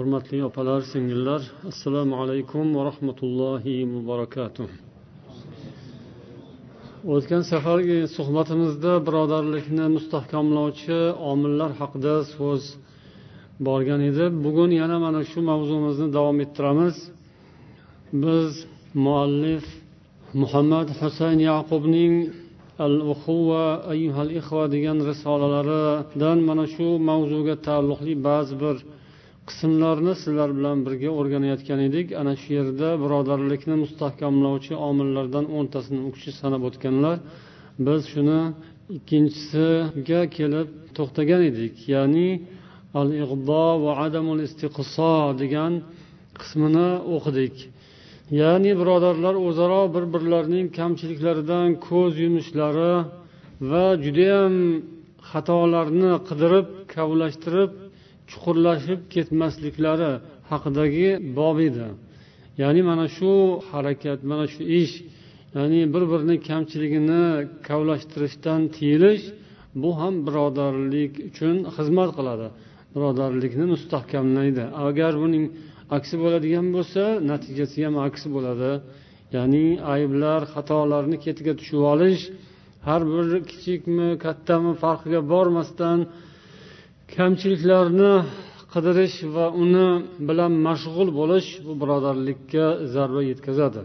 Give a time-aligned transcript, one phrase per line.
[0.00, 1.40] hurmatli opalar singillar
[1.70, 4.68] assalomu alaykum va rahmatullohi va barakatuh
[7.14, 10.98] o'tgan safargi suhbatimizda birodarlikni mustahkamlovchi
[11.32, 12.62] omillar haqida so'z
[13.66, 14.24] borgan edi.
[14.44, 16.96] Bugun yana mana shu mavzumizni davom ettiramiz.
[18.22, 18.50] Biz
[19.04, 19.64] muallif
[20.42, 22.14] muhammad husayn yaqubning
[22.86, 28.76] al uhuva ayyuhal ixva degan risolalaridan mana shu mavzuga taalluqli ba'zi bir
[29.50, 32.06] qismlarni sizlar bilan birga o'rganayotgan edik.
[32.20, 37.16] Ana shu yerda birodarlikni mustahkamlovchi omillardan o'ntasini u kishi sanab o'tganlar.
[37.86, 38.40] Biz shuni
[38.96, 41.74] ikkinchisiga kelib to'xtagan edik.
[41.94, 42.28] Ya'ni
[43.00, 45.72] al ig'do va adamul istiqso degan
[46.38, 47.56] qismini o'qidik.
[48.40, 52.94] Ya'ni birodarlar o'zaro bir birlarining kamchiliklaridan ko'z yumishlari
[53.70, 54.54] va judayam
[55.30, 57.70] xatolarni qidirib kavlashtirib
[58.30, 60.12] chuqurlashib ketmasliklari
[60.50, 61.86] haqidagi bob edi.
[62.62, 63.32] Ya'ni mana shu
[63.70, 64.94] harakat mana shu ish
[65.56, 67.24] ya'ni bir birini kamchiligini
[67.68, 69.24] kavlashtirishdan tiyilish
[69.82, 72.46] bu ham birodarlik uchun xizmat qiladi.
[72.94, 74.64] Birodarlikni mustahkamlaydi.
[74.86, 75.44] Agar buning
[75.96, 78.70] aksi bo'ladigan bo'lsa natijasi ham aksi bo'ladi.
[79.36, 82.22] Ya'ni ayblar xatolarni ketiga tushib olish
[82.86, 85.98] har bir kichikmi kattami farqiga bormasdan
[87.16, 88.12] kamchiliklarni
[88.74, 89.88] qidirish va uni
[90.28, 93.82] bilan mashg'ul bo'lish bu birodarlikka zarba yetkazadi.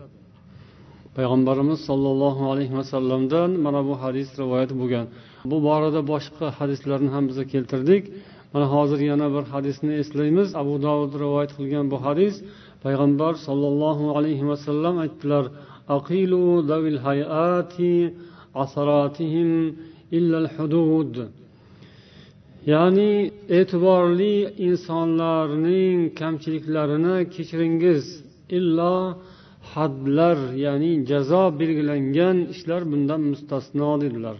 [1.18, 5.06] Payg'ambarimiz sollallohu alayhi vasallamdan mana bu hadis rivoyat bo'lgan.
[5.52, 8.04] Bu borada boshqa hadislarni ham biz keltirdik.
[8.54, 10.50] Mana hozir yana bir hadisni eslaymiz.
[10.62, 12.34] Abu dovud rivoyat qilgan bu hadis.
[12.84, 15.46] Payg'ambar sollallohu alayhi vasallam aytdilar
[15.98, 17.94] aqilu davil hayati
[18.64, 19.50] asaratihim
[20.18, 21.14] illal hudud
[22.74, 24.36] ya'ni e'tiborli
[24.68, 28.06] insonlarning kamchiliklarini kechiringiz.
[28.58, 28.98] Illo
[29.74, 34.38] hadlar ya'ni jazo belgilangan ishlar bundan mustasno dedilar.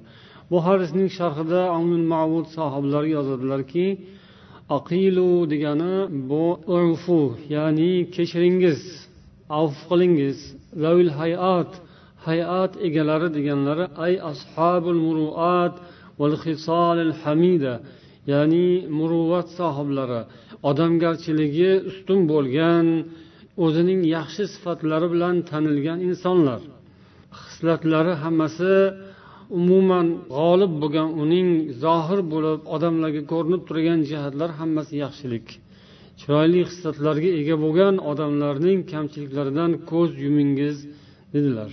[0.50, 3.88] Bu hadisning sharhida amnul mavud sohiblari yozadilarki
[4.78, 5.96] aqilu degani
[6.30, 7.22] bu urfu
[7.56, 8.82] ya'ni kechiringiz
[9.60, 10.38] avf qilingiz.
[10.84, 11.72] Zavil hayat
[12.28, 15.76] hayat egalari deganlari ay ashabul muruat
[16.20, 16.36] val
[17.24, 17.74] hamida
[18.32, 20.22] ya'ni muruvvat sohiblari
[20.70, 22.86] odamgarchiligi ustun bo'lgan
[23.66, 26.62] o'zining yaxshi sifatlari bilan tanilgan insonlar.
[27.42, 28.74] Hislatlari hammasi
[29.60, 31.48] umuman g'olib bo'lgan uning
[31.84, 35.48] zohir bo'lib odamlarga ko'rinib turgan jihatlar hammasi yaxshilik.
[36.20, 40.78] Chiroyli hislatlarga ega bo'lgan odamlarning kamchiliklaridan ko'z yumingiz
[41.34, 41.72] dedilar.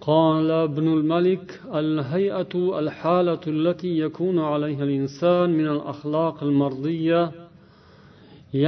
[0.00, 2.52] قال ابن الملك الهيئة
[2.82, 7.22] الحالة التي يكون عليها الإنسان من الأخلاق المرضية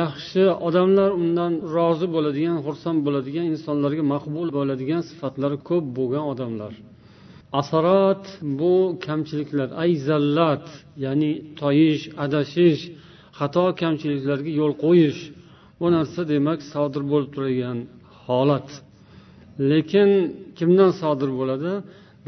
[0.01, 6.73] yaxshi odamlar undan rozi bo'ladigan xursand bo'ladigan insonlarga maqbul bo'ladigan sifatlari ko'p bo'lgan odamlar
[7.61, 8.25] asarat
[8.59, 8.75] bu
[9.07, 10.67] kamchiliklar ay zallat
[11.05, 12.83] ya'ni toyish adashish
[13.39, 15.21] xato kamchiliklarga yo'l qo'yish
[15.81, 17.79] bu narsa demak sodir bo'lib turadigan
[18.27, 18.69] holat
[19.70, 20.10] lekin
[20.58, 21.72] kimdan sodir bo'ladi?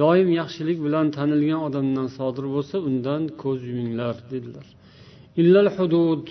[0.02, 4.68] Doim yaxshilik bilan tanilgan odamdan sodir bo'lsa undan ko'z yuminglar dedilar.
[5.42, 6.26] Illal hudud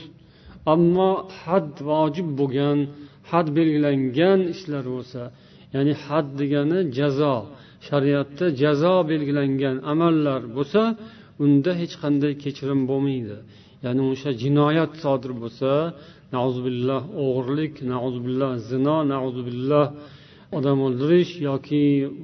[0.74, 2.78] ammo had vojib bo'lgan
[3.30, 5.22] had belgilangan ishlar bo'lsa
[5.74, 7.34] ya'ni had degani jazo
[7.88, 10.82] shariatda jazo belgilangan amallar bo'lsa
[11.44, 13.36] unda hech qanday kechirim bo'lmaydi.
[13.84, 15.70] Ya'ni o'sha jinoyat sodir bo'lsa
[16.34, 19.87] nauzubillah o'g'irlik nauzubillah zino nauzubillah
[20.58, 21.82] odam o'ldirish yoki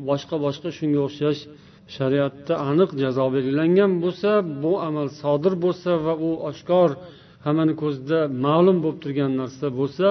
[0.08, 1.40] boshqa boshqa shunga o'xshash
[1.96, 4.30] shariatda aniq jazo belgilangan bo'lsa
[4.62, 6.90] bu amal sodir bo'lsa va u oshkor
[7.46, 10.08] hammani ko'zida ma'lum bo'lib turgan narsa bo'lsa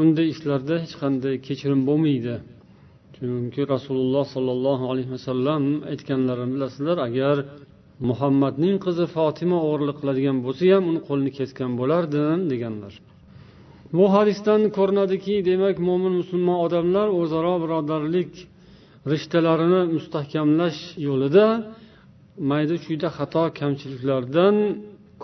[0.00, 2.34] unday ishlarda hech qanday kechirim bo'lmaydi.
[3.16, 5.62] Chunki rasululloh sollallohu alayhi vasallam
[5.92, 7.36] aytganlarini bilasizlar agar
[8.08, 12.94] muhammadning qizi fotima o'g'irlik qiladigan bo'lsa ham uni qo'lini kesgan bo'lardim deganlar.
[13.96, 18.32] Bu hadisdan ko'rinadiki demak mo'min musulmon odamlar o'zaro birodarlik
[19.12, 21.46] rishtalarini mustahkamlash yo'lida
[22.50, 24.54] mayda chuyda xato kamchiliklardan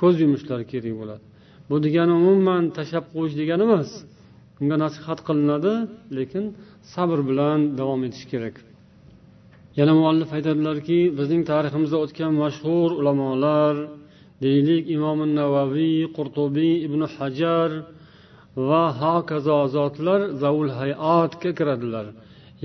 [0.00, 1.22] ko'z yumishlari kerak bo'ladi.
[1.68, 3.90] Bu degani umuman tashlab qo'yish degani emas
[4.60, 5.74] unga nasihat qilinadi
[6.18, 6.44] lekin
[6.92, 8.56] sabr bilan davom etish kerak.
[9.78, 13.74] Yana muallif aytadilarki bizning tariximizda o'tgan mashhur ulamolar
[14.44, 17.70] deylik imom navaviy qurtubiy ibn hajar
[18.56, 22.06] va hokazo zotlar zavul hayotga kiradilar.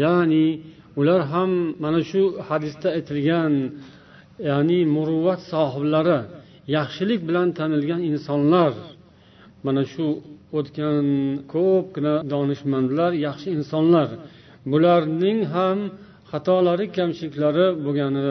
[0.03, 0.45] Ya'ni
[0.99, 1.51] ular ham
[1.83, 3.53] mana shu hadisda aytilgan
[4.49, 6.19] ya'ni muruvvat sohiblari
[6.77, 8.73] yaxshilik bilan tanilgan insonlar.
[9.65, 10.05] Mana shu
[10.57, 11.05] o'tgan
[11.53, 14.09] ko'pgina donishmandlar yaxshi insonlar.
[14.71, 15.77] Bularning ham
[16.31, 18.21] xatolari kamchiliklari bo'lgani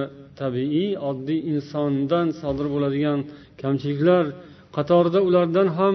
[0.41, 3.19] tabiiy oddiy insondan sodir bo'ladigan
[3.63, 4.25] kamchiliklar
[4.77, 5.95] qatorida ulardan ham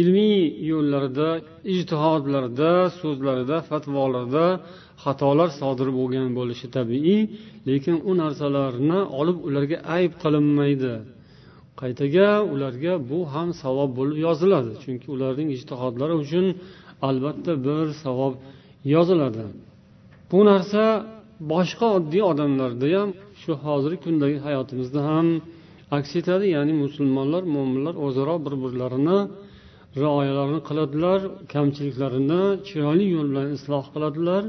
[0.00, 0.38] ilmiy
[0.70, 1.28] yo'llarida
[1.72, 4.46] ijtihodlarida so'zlarida fatvolarda
[5.04, 7.20] xatolar sodir bo'lgan bo'lishi tabiiy
[7.68, 10.94] lekin u narsalarni olib ularga ayb qilinmaydi.
[11.80, 16.46] Qaytaga ularga bu ham savob bo'lib yoziladi chunki ularning ijtihodlari uchun
[17.08, 18.34] albatta bir savob
[18.94, 19.44] yoziladi.
[20.30, 20.82] Bu narsa
[21.52, 23.10] boshqa oddiy odamlarda ham
[23.42, 25.26] shu hozirgi kundagi hayotimizda ham
[25.98, 29.18] aks etadi ya'ni musulmonlar mo'minlar o'zaro bir birlarini
[30.01, 31.19] rioyalarni qiladilar
[31.53, 34.43] kamchiliklarini chiroyli yo'l bilan isloh qiladilar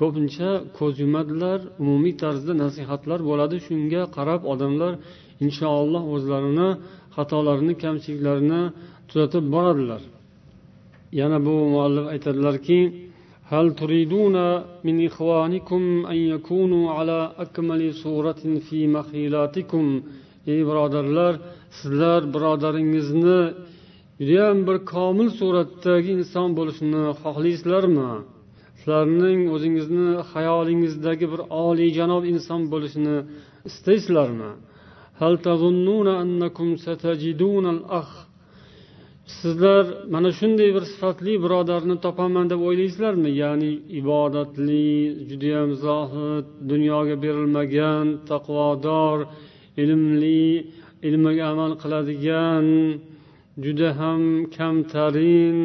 [0.00, 4.92] ko'pincha ko'z yumadilar umumiy tarzda nasihatlar bo'ladi shunga qarab odamlar
[5.44, 6.68] inshaalloh o'zlarini
[7.16, 8.62] xatolarini kamchiliklarini
[9.08, 10.02] tuzatib boradilar
[11.20, 12.80] yana bu muallif aytadilarki
[13.54, 14.36] هل تريدون
[14.86, 15.82] من إخوانكم
[16.12, 19.86] أن يكونوا على أكمل صورة في مخيلاتكم
[20.52, 21.34] ey birodarlar
[21.78, 23.40] sizlar birodaringizni
[24.19, 28.11] judayam bir komil suratdagi inson bo'lishni xohlaysizlarmi?
[28.79, 33.15] Sizlarning o'zingizni xayolingizdagi bir oliyjanob inson bo'lishni
[33.69, 34.51] istaysizlarmi?
[39.39, 43.29] Sizlar mana shunday bir sifatli birodarni topaman deb o'ylaysizlarmi?
[43.43, 44.87] Ya'ni ibodatli
[45.29, 49.17] judayam zohid dunyoga berilmagan taqvodor
[49.83, 50.45] ilmli
[51.07, 52.65] ilmiga amal qiladigan
[53.63, 54.21] juda ham
[54.57, 55.59] kamtarin.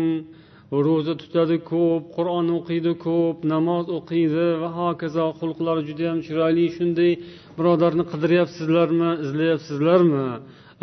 [0.87, 6.65] Ro'za tutadi ko'p qur'on o'qiydi ko'p namoz o'qiydi va hokazo xulqlari judayam chiroyli.
[6.77, 7.13] Shunday
[7.59, 10.27] birodarni qidiryapsizlarmi izlayapsizlarmi?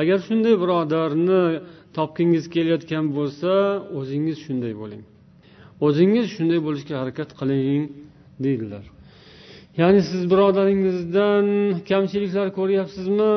[0.01, 1.44] Agar shunday birodarni
[1.98, 3.51] topgingiz kelayotgan bo'lsa
[4.00, 5.04] o'zingiz shunday bo'ling.
[5.88, 7.83] O'zingiz shunday bo'lishga harakat qiling
[8.45, 8.96] deydilar.
[9.80, 11.46] ya'ni siz birodaringizdan
[11.90, 13.32] kamchiliklar ko'ryapsizmi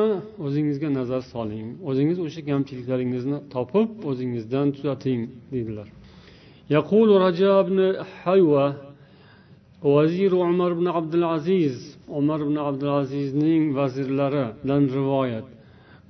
[0.46, 5.20] o'zingizga nazar soling o'zingiz o'sha kamchiliklaringizni topib o'zingizdan tuzating
[5.54, 5.88] deydilar
[6.76, 7.78] يقول رجاء بن
[8.22, 8.66] حيوة
[9.82, 15.44] وزير عمر بن عبد العزيز عمر بن عبد العزيز نين وزير لرا لن رواية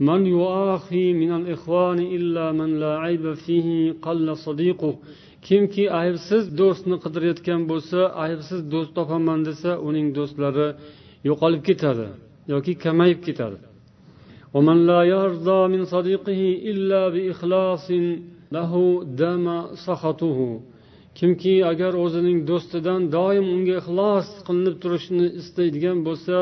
[0.01, 4.95] من يؤاخي من الإخوان إلا من لا عيب فيه قل صديقه
[5.47, 10.69] kimki aybsiz do'stni qidirayotgan bo'lsa aybsiz do'st topaman desa uning do'stlari
[11.29, 12.07] yo'qolib ketadi
[12.53, 13.59] yoki kamayib ketadi
[14.57, 16.41] ومن لا يرضى من صديقه
[16.71, 17.87] إلا بإخلاص
[18.57, 18.73] له
[19.21, 19.47] دام
[19.87, 20.39] سخطه
[21.19, 26.39] kimki agar o'zining do'stidan doim unga ixlos qilinib turishini istaydigan bo'lsa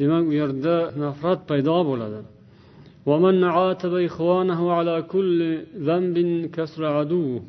[0.00, 2.20] demak u yerda nafrat paydo bo'ladi
[3.10, 5.38] ومن عاتب إخوانه على كل
[5.88, 6.16] ذنب
[6.56, 7.40] كسر عدوه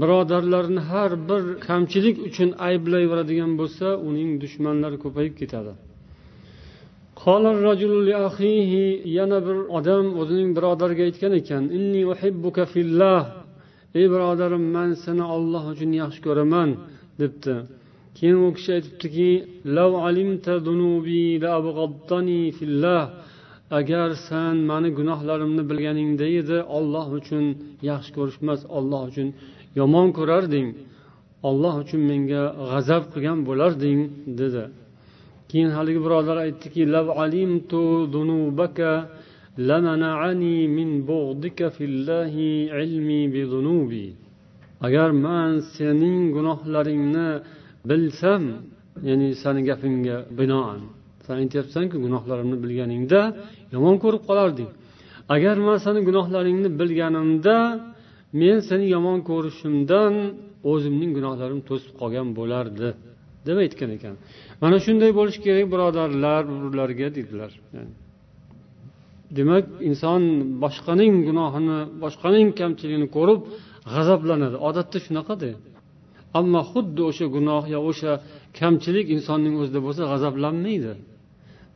[0.00, 5.72] birodarlarni har bir kamchilik uchun ayblayveradigan bo'lsa uning dushmanlari ko'payib ketadi.
[9.18, 13.22] Yana bir odam o'zining birodariga aytgan ekan inni uhibbuka fillah
[13.98, 16.70] ey birodarim man seni olloh uchun yaxshi ko'raman
[17.20, 17.54] debdi.
[18.16, 19.30] Keyin u kishi aytibdiki
[23.70, 27.44] agar san mani gunohlarimni bilganingda edi olloh uchun
[27.90, 29.28] yaxshi ko'rishmas olloh uchun
[29.78, 30.68] yomon ko'rarding
[31.48, 34.00] olloh uchun menga g'azab qilgan bo'larding
[34.40, 34.64] dedi.
[35.50, 36.82] Keyin haligi birodar aytdiki
[44.86, 47.28] agar man sening gunohlaringni
[47.88, 48.42] bilsam
[49.08, 50.80] ya'ni sani gapingga binoan
[51.26, 53.20] san aytyapsanku gunohlarimni bilganingda
[53.74, 54.70] yomon ko'rib qolarding.
[55.34, 57.56] Agar man sani gunohlaringni bilganimda
[58.40, 60.14] men seni yomon ko'rishimdan
[60.72, 62.88] o'zimning gunohlarim to'sib qolgan bo'lardi
[63.46, 64.14] deb aytgan ekan.
[64.62, 67.52] Mana shunday bo'lishi kerak birodarlar bir birlariga dedilar
[69.38, 70.22] demak inson
[70.64, 73.40] boshqaning gunohini boshqaning kamchiligini ko'rib
[73.94, 74.56] g'azablanadi.
[74.68, 75.50] Odatda shunaqada
[76.38, 78.12] ammo xuddi o'sha gunoh yo o'sha
[78.60, 80.92] kamchilik insonning o'zida bo'lsa g'azablanmaydi.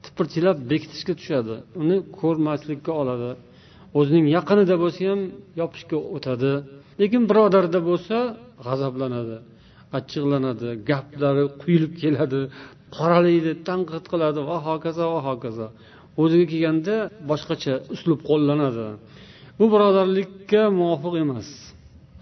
[0.05, 3.31] Tipirchilab bekitishga tushadi uni ko'rmaslikka oladi.
[3.99, 5.21] O'zining yaqinida bo'lsa ham
[5.61, 6.53] yopishga o'tadi.
[7.01, 8.17] Lekin birodarda bo'lsa
[8.67, 9.37] g'azablanadi
[9.99, 12.41] achchiqlanadi gaplari quyilib keladi
[12.97, 15.67] qoralaydi tanqid qiladi va hokazo va hokazo.
[16.23, 16.95] O'ziga kelganda
[17.31, 18.87] boshqacha uslub qo'llanadi.
[19.59, 21.49] Bu birodarlikka muvofiq emas.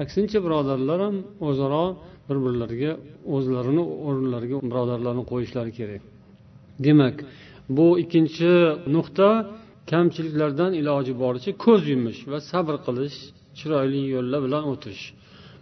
[0.03, 1.17] Aksincha birodarlar ham
[1.49, 1.85] o'zaro
[2.29, 2.93] bir birlariga
[3.35, 6.03] o'zlarini o'rinlariga birodarlarni qo'yishlari kerak.
[6.87, 7.17] Demak
[7.77, 8.51] bu ikkinchi
[8.95, 9.29] nuqta
[9.91, 13.19] kamchiliklardan iloji boricha ko'z yumish va sabr qilish
[13.59, 15.03] chiroyli yo'llar bilan o'tish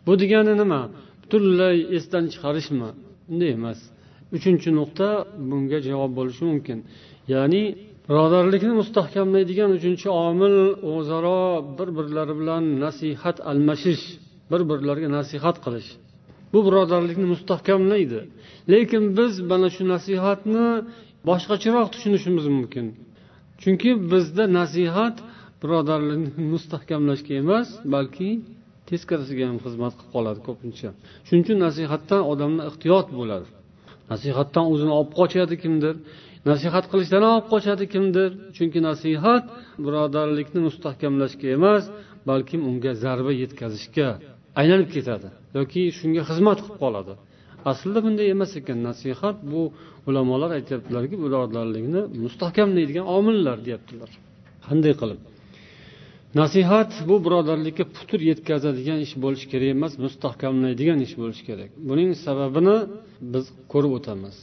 [0.07, 0.81] bu degani nima?
[1.23, 2.88] Butunlay esdan chiqarishmi?
[3.31, 3.81] Unday emas.
[4.37, 5.09] Uchinchi nuqta
[5.50, 6.78] bunga javob bo'lishi mumkin.
[7.33, 7.62] Ya'ni
[8.09, 10.57] birodarlikni mustahkamlaydigan uchinchi omil
[10.95, 11.40] o'zaro
[11.78, 14.04] bir birlari bilan nasihat almashish
[14.50, 15.88] bir birlariga nasihat qilish.
[16.52, 18.21] Bu birodarlikni mustahkamlaydi.
[18.73, 20.66] Lekin biz mana shu nasihatni
[21.28, 22.87] boshqacharoq tushunishimiz mumkin.
[23.62, 25.16] Chunki bizda nasihat
[25.62, 28.28] birodarlikni mustahkamlashga emas balki
[28.88, 30.88] teskarisiga ham xizmat qilib qoladi ko'pincha.
[31.26, 33.49] Shuning uchun nasihatdan odamlar ehtiyot bo'ladi.
[34.12, 35.94] Nasihatdan o'zini olib qochadi kimdir
[36.50, 38.30] nasihat qilishdan olib qochadi kimdir.
[38.56, 39.44] Chunki nasihat
[39.84, 41.84] birodarlikni mustahkamlashga emas
[42.30, 44.08] balkim unga zarba yetkazishga
[44.61, 47.14] aylanib ketadi yoki shunga xizmat qilib qoladi.
[47.70, 49.62] Aslida bunday emas ekan nasihat bu
[50.08, 54.11] ulamolar aytyaptilarki birodarlikni mustahkamlaydigan omillar deyaptilar.
[54.66, 55.20] Qanday qilib?
[56.40, 61.70] Nasihat bu birodarlikka putur yetkazadigan ish bo'lishi kerak emas mustahkamlaydigan ish bo'lishi kerak.
[61.88, 62.76] Buning sababini
[63.32, 64.37] biz ko'rib o'tamiz.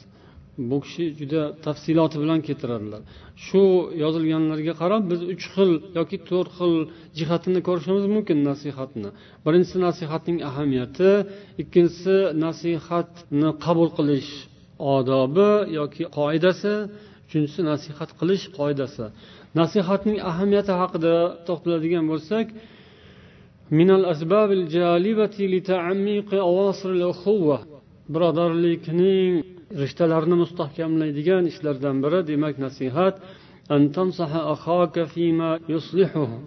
[0.70, 3.02] Bu kishi juda tafsiloti bilan keltiradilar.
[3.46, 3.62] Shu
[4.04, 6.74] yozilganlarga qarab biz uch xil yoki to'rt xil
[7.20, 9.10] jihatini ko'rishimiz mumkin nasihatni.
[9.46, 11.10] Birinchisi nasihatning ahamiyati
[11.62, 12.16] ikkinchisi
[12.46, 14.32] nasihatni qabul qilish
[14.96, 16.74] odobi yoki qoidasi.
[17.28, 19.06] Uchinchisi nasihat qilish qoidasi.
[19.60, 21.16] Nasihatning ahamiyati haqida
[21.48, 22.48] to'xtaladigan bo'lsak
[28.14, 29.32] birodarlikning
[29.82, 33.16] rishtalarini mustahkamlaydigan ishlardan biri demak nasihat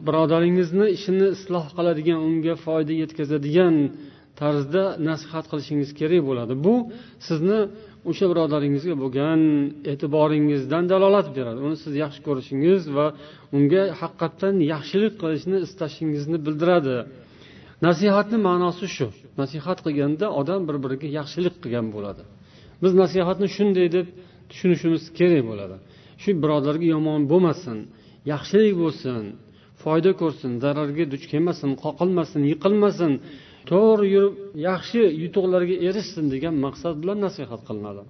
[0.07, 3.75] birodaringizni ishini isloh qiladigan unga foyda yetkazadigan
[4.41, 6.55] tarzda nasihat qilishingiz kerak bo'ladi.
[6.67, 6.75] Bu
[7.27, 7.61] sizni
[8.11, 9.41] o'sha birodaringizga bo'lgan
[9.93, 11.59] e'tiboringizdan dalolat beradi.
[11.67, 13.07] Uni siz yaxshi ko'rishingiz va
[13.57, 16.97] unga haqiqatdan yaxshilik qilishni istashingizni bildiradi.
[17.87, 19.07] Nasihatni ma'nosi shu.
[19.41, 22.23] Nasihat qilganda odam bir biriga yaxshilik qilgan bo'ladi.
[22.83, 24.07] Biz nasihatni shunday deb
[24.51, 25.77] tushunishimiz kerak bo'ladi.
[26.23, 27.79] Shu birodarga yomon bo'lmasin
[28.33, 29.23] yaxshilik bo'lsin
[29.83, 33.13] foyda ko'rsin zararga duch kelmasin qoqilmasin yiqilmasin
[33.71, 34.35] to'g'ri yurib
[34.69, 38.03] yaxshi yutuqlarga erishsin degan maqsad bilan nasihat qilinadi.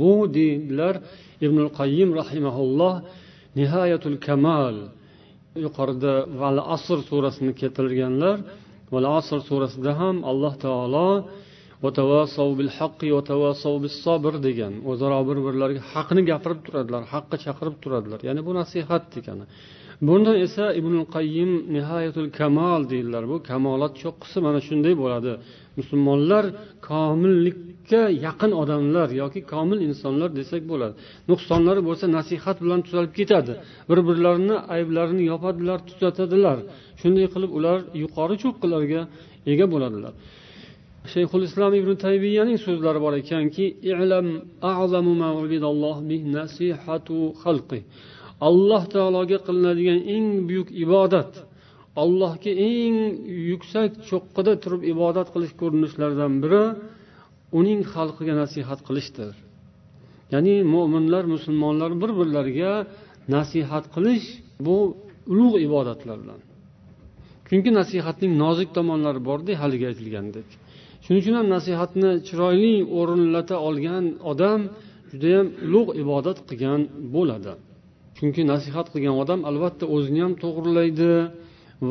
[0.00, 0.94] Bu deydilar
[1.46, 2.94] ibn qayim rahimaulloh
[3.58, 4.76] nihoyatul kamal
[5.64, 8.36] yuqorida val asr surasini keltirganlar
[8.94, 11.10] val asr surasida ham alloh taolo
[14.48, 18.20] degan o'zaro bir birlariga haqni gapirib turadilar haqqa chaqirib turadilar.
[18.28, 19.44] Ya'ni bu nasihat degani.
[20.00, 23.22] Bunda esa ibn qayyim nihoyatul kamol deydilar.
[23.32, 25.32] Bu kamolat cho'qqisi mana shunday bo'ladi.
[25.78, 26.44] Musulmonlar
[26.88, 30.94] komillikka yaqin odamlar yoki komil insonlar desak bo'ladi.
[31.30, 33.52] Nuqsonlari bo'lsa nasihat bilan tuzalib ketadi.
[33.88, 36.58] Bir birlarini ayblarini yopadilar tuzatadilar.
[37.00, 39.00] Shunday qilib ular yuqori cho'qqilarga
[39.52, 40.14] ega bo'ladilar.
[41.12, 43.64] Shayxul islom ibn taybiyaning so'zlari bor ekanki
[48.48, 51.32] alloh taologa qilinadigan eng buyuk ibodat
[52.02, 52.96] allohga eng
[53.50, 56.64] yuksak cho'qqida turib ibodat qilish ko'rinishlaridan biri
[57.58, 59.32] uning xalqiga nasihat qilishdir.
[60.32, 62.72] Ya'ni mo'minlar musulmonlar bir birlariga
[63.36, 64.26] nasihat qilish
[64.66, 64.76] bu
[65.32, 66.40] ulug' ibodatlardan
[67.48, 70.48] chunki nasihatning nozik tomonlari borda haligi aytilgandek.
[71.04, 74.60] Shuning uchun ham nasihatni chiroyli o'rinlata olgan odam
[75.12, 76.80] judayam ulug' ibodat qilgan
[77.14, 77.52] bo'ladi.
[78.16, 81.12] Chunki nasihat qilgan odam albatta o'zini ham to'g'rilaydi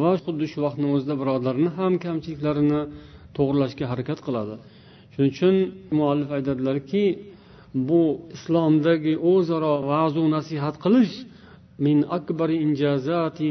[0.02, 2.82] va xuddi shu vaqtni o'zida birodarni ham kamchiliklarini
[3.38, 4.56] to'g'irlashga harakat qiladi.
[5.14, 5.56] Shuning uchun
[5.98, 7.04] muallif aytadilarki
[7.90, 8.02] bu
[8.36, 11.14] islomdagi o'zaro va'zu nasihat qilish
[11.86, 13.48] min akbari injazati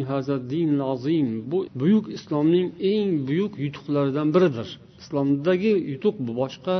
[0.95, 1.29] azim.
[1.50, 4.69] Bu buyuk islomning eng buyuk yutuqlaridan biridir.
[5.02, 6.76] Islomdagi yutuq bu boshqa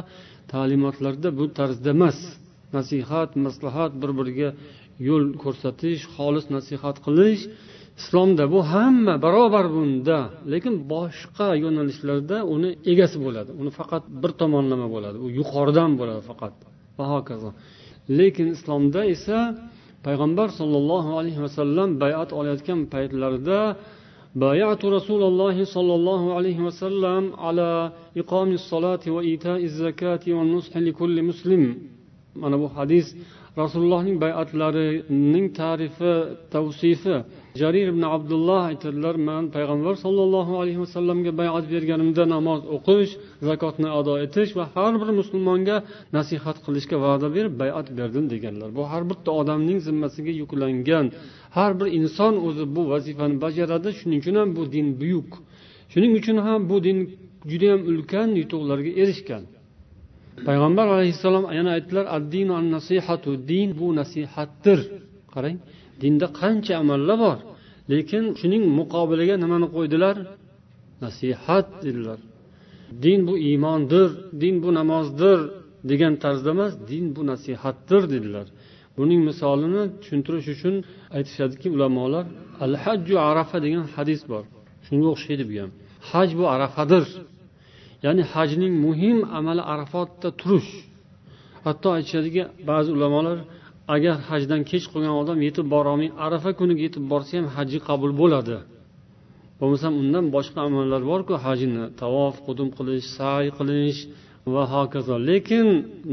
[0.53, 2.19] ta'limotlarda bu tarzda emas.
[2.77, 4.49] Nasihat maslahat bir biriga
[5.08, 7.44] yo'l ko'rsatish xolis nasihat qilish
[8.02, 10.20] islomda bu hamma barobar bunda
[10.54, 16.54] lekin boshqa yo'nalishlarda uni egasi bo'ladi uni faqat bir tomonlama bo'ladi u yuqoridan bo'ladi faqat
[16.98, 17.50] va hokazo
[18.20, 19.40] lekin islomda esa
[20.08, 23.62] payg'ambar sollallohu alayhi vasallam bayat olayotgan paytlarida
[24.46, 27.70] بايعت رسول الله صلى الله عليه وسلم على
[28.22, 31.64] إقام الصلاة وإيتاء الزكاة والنصح لكل مسلم
[32.42, 33.16] mana bu hadis
[33.61, 36.13] rasulullohning bay'atlarining tarifi
[36.55, 37.17] tavsifi.
[37.61, 43.13] Jarir ibn abdulloh aytadilar man payg'ambar sollallohu alayhi vasallamga bayat berganimda namoz o'qish
[43.49, 45.77] zakotni ado etish va har bir musulmonga
[46.17, 48.69] nasihat qilishga va'da berib bayat berdim deganlar.
[48.79, 51.07] Bu har bitta odamning zimmasiga yuklangan.
[51.57, 53.89] Har bir inson o'zi bu vazifani bajaradi.
[53.99, 55.31] Shuning uchun ham bu din buyuk.
[55.93, 56.99] Shuning uchun ham bu din
[57.51, 59.43] judayam ulkan yutuqlarga erishgan.
[60.47, 64.81] Payg'ambar alayhissalom yana aytdilar addinu an nasihatu din bu nasihatdir.
[65.35, 65.59] Qarang
[66.03, 67.39] dinda qancha amallar bor
[67.93, 70.17] lekin shuning muqobiliga nimani qo'ydilar?
[71.05, 72.19] Nasihat dedilar.
[73.05, 74.09] Din bu iymondir
[74.43, 75.39] din bu namozdir
[75.91, 78.47] degan tarzda emas din bu nasihatdir dedilar.
[78.97, 80.75] Buning misolini tushuntirish uchun
[81.17, 82.25] aytishadiki ulamolar
[82.65, 84.45] al hajju arafa degan hadis bor.
[84.87, 85.71] Shunga o'xshaydi bu ham.
[86.11, 87.05] Haj bu arafadir.
[88.05, 90.71] Ya'ni hajning muhim amali arafotda turish.
[91.67, 93.39] Hatto aytishadiki ba'zi ulamolar
[93.95, 98.57] agar hajdan kech qolgan odam yetib borolmay arafa kuniga yetib borsa ham haji qabul bo'ladi.
[99.61, 104.01] Bo'lmasam undan boshqa amallar borku hajni tavof qudum qilish say qilish
[104.55, 105.15] va hokazo.
[105.31, 105.67] Lekin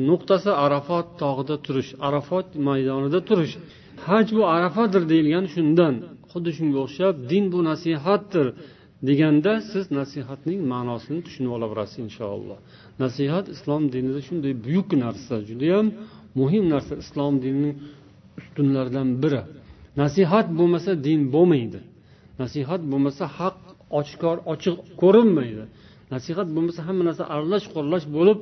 [0.09, 3.53] nuqtasi arafot tog'ida turish arafot maydonida turish.
[4.07, 5.93] Haj bu arafadir deyilgan shundan.
[6.31, 8.47] Xuddi shunga o'xshab din bu nasihatdir.
[9.07, 12.57] Deganda siz nasihatning ma'nosini tushunib olaverasiz inshaalloh.
[13.03, 15.87] Nasihat islom dinida shunday buyuk narsa judayam
[16.39, 17.75] muhim narsa islom dinining
[18.39, 19.41] ustunlaridan biri.
[20.01, 21.79] Nasihat bo'lmasa din bo'lmaydi.
[22.41, 23.57] Nasihat bo'lmasa haq
[23.99, 25.63] oshkor ochiq ko'rinmaydi.
[26.13, 28.37] Nasihat bo'lmasa hamma narsa aralash quralash bo'lib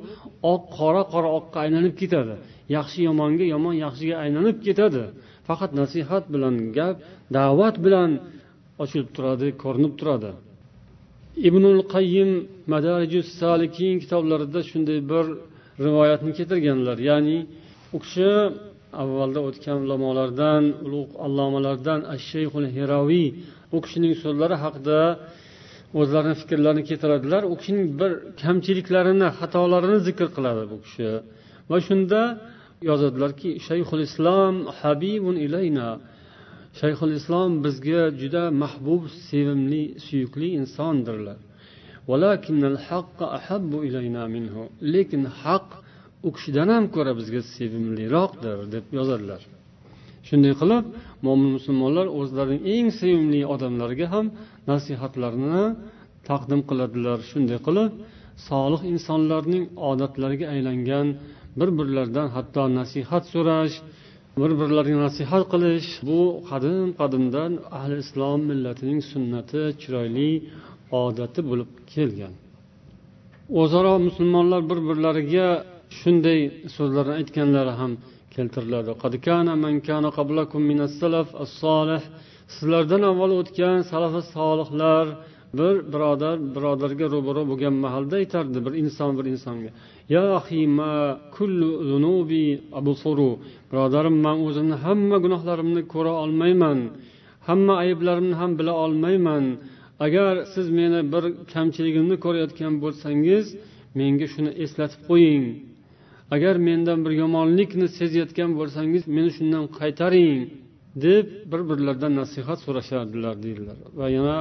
[0.52, 2.34] oq qora qora oqqa aylanib ketadi.
[2.76, 5.04] Yaxshi yomonga yomon yaxshiga aylanib ketadi.
[5.48, 6.96] Faqat nasihat bilan gap
[7.36, 8.10] da'vat bilan
[8.82, 10.30] ochilib turadi ko'rinib turadi.
[11.48, 12.30] Ibnul qayyim
[12.72, 15.24] madariju salikin kitoblarida shunday bir
[15.84, 16.96] rivoyatni keltirganlar.
[17.10, 17.38] Ya'ni
[17.96, 18.30] u kishi
[19.02, 23.28] avvalda o'tgan ulamolardan ulug' allomalardan ashshayxul heraviy
[23.76, 24.98] u kishining so'zlari haqida
[26.00, 27.42] o'zlarini fikrlarini keltiradilar.
[27.52, 28.10] U kishining bir
[28.42, 31.10] kamchiliklarini xatolarini zikr qiladi bu kishi.
[31.70, 32.20] Va shunda
[32.90, 35.88] yozadilarki shayxul islom habibun ilayna.
[36.80, 41.38] Shayxul islom bizga juda mahbub sevimli suyukli insondirlar.
[44.94, 45.66] Lekin haq
[46.26, 49.42] u kishidan ham ko'ra bizga sevimliroqdir deb yozadilar.
[50.28, 50.84] Shunday qilib
[51.26, 54.26] mo'min musulmonlar o'zlarining eng sevimli odamlariga ham
[54.70, 55.64] nasihatlarini
[56.28, 57.18] taqdim qiladilar.
[57.30, 57.92] Shunday qilib
[58.48, 61.06] solih insonlarning odatlariga aylangan
[61.58, 63.76] bir birlaridan hatto nasihat so'rash
[64.42, 66.20] bir birlariga nasihat qilish bu
[66.50, 70.30] qadim qadimdan ahli islom millatining sunnati chiroyli
[71.02, 72.34] odati bo'lib kelgan.
[73.60, 75.48] O'zaro musulmonlar bir birlariga
[75.98, 76.40] shunday
[76.76, 77.92] so'zlarni aytganlari ham
[78.34, 78.90] keltiriladi.
[82.56, 85.06] Sizlardan avval o'tgan salafi solihlar
[85.58, 89.70] bir birodar birodarga ro'baro bo'lgan mahalda aytardi bir inson bir insonga.
[90.14, 90.24] Ya
[93.70, 96.78] birodarim man o'zimni hamma gunohlarimni ko'ra olmayman.
[97.48, 99.44] Hamma ayblarimni ham bila olmayman.
[100.06, 103.44] Agar siz meni bir kamchiligimni ko'rayotgan bo'lsangiz
[103.98, 105.44] menga shuni eslatib qo'ying.
[106.34, 110.38] Agar mendan bir yomonlikni sezayotgan bo'lsangiz meni shundan qaytaring
[111.04, 113.76] deb bir birlaridan nasihat so'rashardilar deydilar.
[113.98, 114.36] Va yana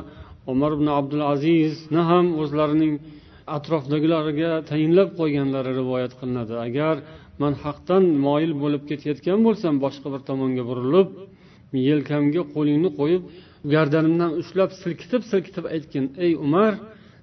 [0.51, 2.93] umar ibn abdul azizni ham o'zlarining
[3.56, 6.54] atrofdagilarga tayinlab qo'yganlari rivoyat qilinadi.
[6.68, 6.96] Agar
[7.42, 11.10] man haqdan moyil bo'lib ketayotgan bo'lsam boshqa bir tomonga burilib
[11.88, 13.24] yelkamga qo'lingni qo'yib
[13.74, 16.74] gardanimdan ushlab silkitib silkitib aytgin ey umar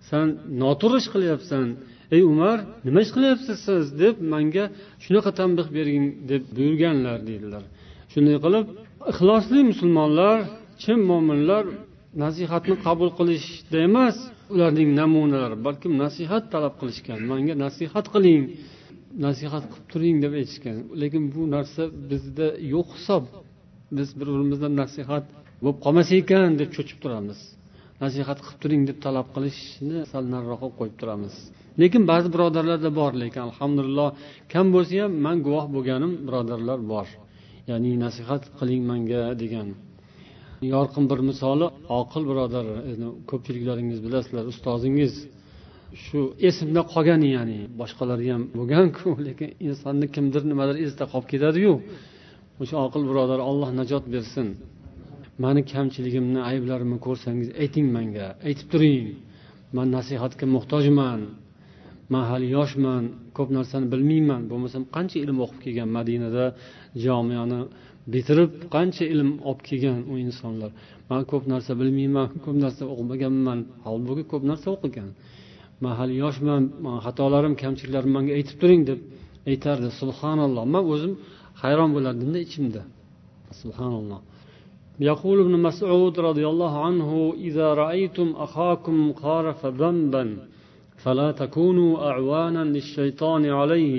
[0.09, 0.27] san
[0.63, 1.67] noto'g'ri ish qilyapsan.
[2.15, 2.57] Ey umar
[2.87, 3.85] nima ish qilyapsiz siz?
[4.03, 4.65] deb manga
[5.05, 7.65] shunaqa tanbeh bering deb buyurganlar deydilar.
[8.13, 8.67] Shunday qilib
[9.13, 10.39] ixlosli musulmonlar
[10.83, 11.65] chin mo'minlar
[12.23, 14.17] nasihatni qabul qilishda emas
[14.55, 18.43] ularning namunalari balkim nasihat talab qilishgan manga nasihat qiling
[19.27, 20.77] nasihat qilib turing deb aytishgan.
[21.03, 23.25] Lekin bu narsa bizda yo'q hisob.
[23.97, 25.25] Biz bir birimizdan nasihat
[25.63, 27.41] bo'lib qolmasa ekan deb cho'chib turamiz.
[28.05, 31.35] Nasihat qilib turing deb talab qilishni sal nariroqqa qo'yib turamiz.
[31.83, 34.09] Lekin ba'zi birodarlarda bor lekin alhamdulillah
[34.53, 37.07] kam bo'lsa ham man guvoh bo'lganim birodarlar bor.
[37.71, 39.69] Ya'ni nasihat qiling manga degan.
[40.77, 41.67] Yorqin bir misoli
[42.01, 42.67] oqil birodar
[43.31, 45.15] ko'pchiliklaringiz bilasizlar ustozingiz.
[46.05, 51.73] Shu esimda qolgan ya'ni boshqalari ham bo'lganku lekin insonni kimdir nimadir esda qolib ketadiyu.
[52.63, 54.49] O'sha oqil birodar olloh najot bersin.
[55.45, 59.07] Mani kamchiligimni ayblarimni ko'rsangiz ayting manga aytib turing.
[59.77, 61.21] Man nasihatga muhtojman
[62.13, 63.05] man hali yoshman
[63.37, 66.45] ko'p narsani bilmayman bo'lmasam qancha ilm o'qib kelgan madinada
[67.05, 67.61] jomiyani
[68.14, 70.72] bitirib qancha ilm olib kelgan u insonlar
[71.10, 75.10] man ko'p narsa bilmayman ko'p narsa o'qimaganman holbuki ko'p narsa o'qigan
[75.84, 76.64] man hali yoshman
[77.06, 79.00] xatolarim kamchiliklarim manga aytib turing deb
[79.52, 81.14] aytardi subhanalloh man o'zim
[81.62, 82.82] hayron bo'lardimda ichimda
[83.62, 84.22] subhanalloh
[85.10, 90.24] يقول ابن مسعود رضي الله عنه إذا رأيتم أخاكم خارف ذنبا
[91.04, 93.96] فلا تكونوا أعوانا للشيطان عليه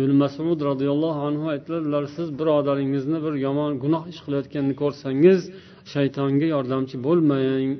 [0.00, 5.40] ibn masud roziyallohu anhu aytadilar siz birodaringizni bir yomon gunoh ish qilayotganini ko'rsangiz
[5.92, 7.70] shaytonga yordamchi bo'lmang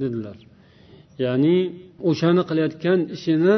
[0.00, 0.36] dedilar.
[1.24, 1.56] Ya'ni
[2.10, 3.56] o'shani qilayotgan ishini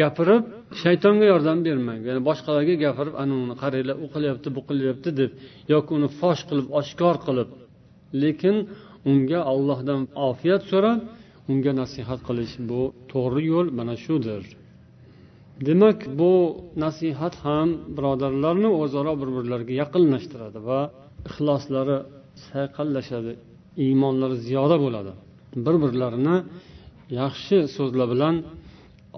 [0.00, 0.42] gapirib
[0.82, 2.00] shaytonga yordam bermang.
[2.08, 5.30] Ya'ni boshqalarga gapirib ana uni qaranglar u qilyapti bu qilyapti deb
[5.72, 7.48] yoki uni fosh qilib oshkor qilib.
[8.22, 8.56] Lekin
[9.10, 10.98] unga ollohdan ofiyat so'rab
[11.50, 12.80] unga nasihat qilish bu
[13.12, 14.42] to'g'ri yo'l mana shudir.
[15.66, 16.32] Demak bu
[16.84, 20.80] nasihat ham birodarlarni o'zaro bir birlariga yaqinlashtiradi va
[21.28, 21.96] ixloslari
[22.48, 23.32] sayqallashadi
[23.84, 25.12] iymonlari ziyoda bo'ladi.
[25.66, 26.36] Bir birlarini
[27.20, 28.34] yaxshi so'zlar bilan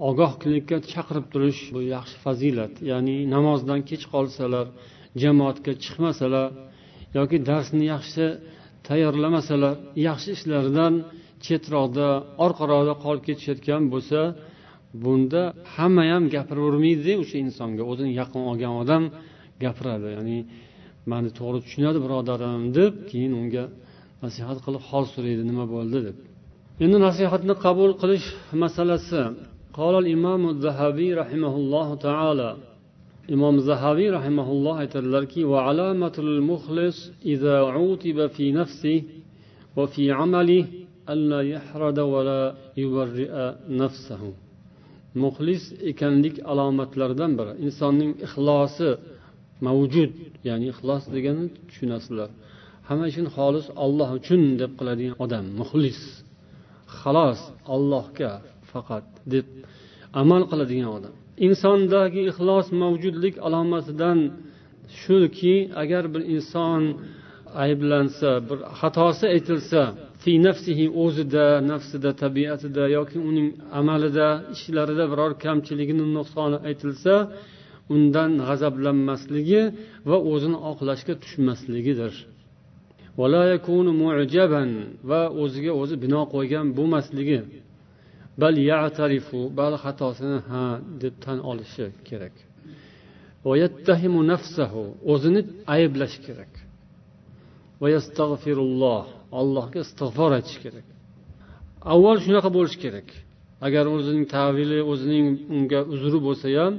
[0.09, 2.73] ogohlikka chaqirib turish bu yaxshi fazilat.
[2.91, 4.65] Ya'ni namozdan kech qolsalar
[5.21, 6.47] jamoatga chiqmasalar
[7.17, 8.25] yoki darsni yaxshi
[8.87, 9.75] tayyorlamasalar
[10.07, 10.93] yaxshi ishlaridan
[11.45, 12.07] chetroqda
[12.45, 14.19] orqaroqda qolib ketishayotgan bo'lsa
[15.02, 15.42] bunda
[15.74, 19.02] hamma ham gapiravermaydida o'sha insonga o'zini yaqin olgan odam
[19.64, 20.38] gapiradi ya'ni
[21.10, 23.64] mani to'g'ri tushunadi birodarim deb keyin unga
[24.24, 26.16] nasihat qilib hol so'raydi nima bo'ldi deb
[26.84, 28.26] endi nasihatni qabul qilish
[28.64, 29.22] masalasi
[29.80, 32.50] قال الإمام الذهبي رحمه الله تعالى
[33.34, 39.02] imom zahaviy rahimaulloh aytadilarki وعلامة المخلص إذا عوتب في نفسه
[39.76, 40.64] وفي عمله
[41.12, 43.32] ألا يحرد ولا يبرئ
[43.68, 44.22] نفسه
[45.23, 47.53] muxlis ekanlik alomatlaridan biri.
[47.65, 48.89] Insonning ixlosi
[49.65, 50.11] mavjud
[50.47, 52.29] ya'ni ixlos degani tushunasizlar.
[52.87, 56.01] Hamma ishini xolis olloh uchun deb qiladigan odam muxlis
[56.99, 57.39] xolos
[57.75, 58.31] ollohga
[58.71, 59.47] faqat deb
[60.21, 61.13] amal qiladigan odam.
[61.47, 64.19] Insondagi ixlos mavjudlik alomatidan
[65.01, 66.83] shuki agar bir inson
[67.65, 69.81] ayblansa bir xatosi aytilsa
[70.21, 73.47] fi nafsihi o'zida nafsida tabiatida yoki uning
[73.79, 77.13] amalida ishlarida biror kamchiligini nuqsoni aytilsa
[77.93, 79.61] undan g'azablanmasligi
[80.09, 82.13] va o'zini oqlashga tushmasligidir.
[85.09, 87.39] Va o'ziga o'zi bino qo'ygan bo'lmasligi.
[88.41, 90.65] Bal ya'tarifu bal xatosini ha
[91.01, 92.35] deb tan olishi kerak.
[95.13, 95.41] O'zini
[95.75, 96.51] ayblash kerak.
[99.39, 100.85] Allohga istig'for aytish kerak.
[101.93, 103.07] Avval shunaqa bo'lishi kerak.
[103.67, 106.73] Agar o'zining tavili o'zining unga uzri bo'lsa ham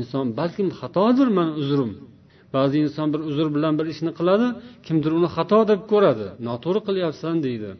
[0.00, 1.92] inson balkim xatodir mani uzrim.
[2.56, 4.46] Ba'zi inson bir uzr bilan bir ishni qiladi
[4.86, 6.26] kimdir uni xato deb ko'radi.
[6.48, 7.70] Noto'g'ri qilyapsan deydi.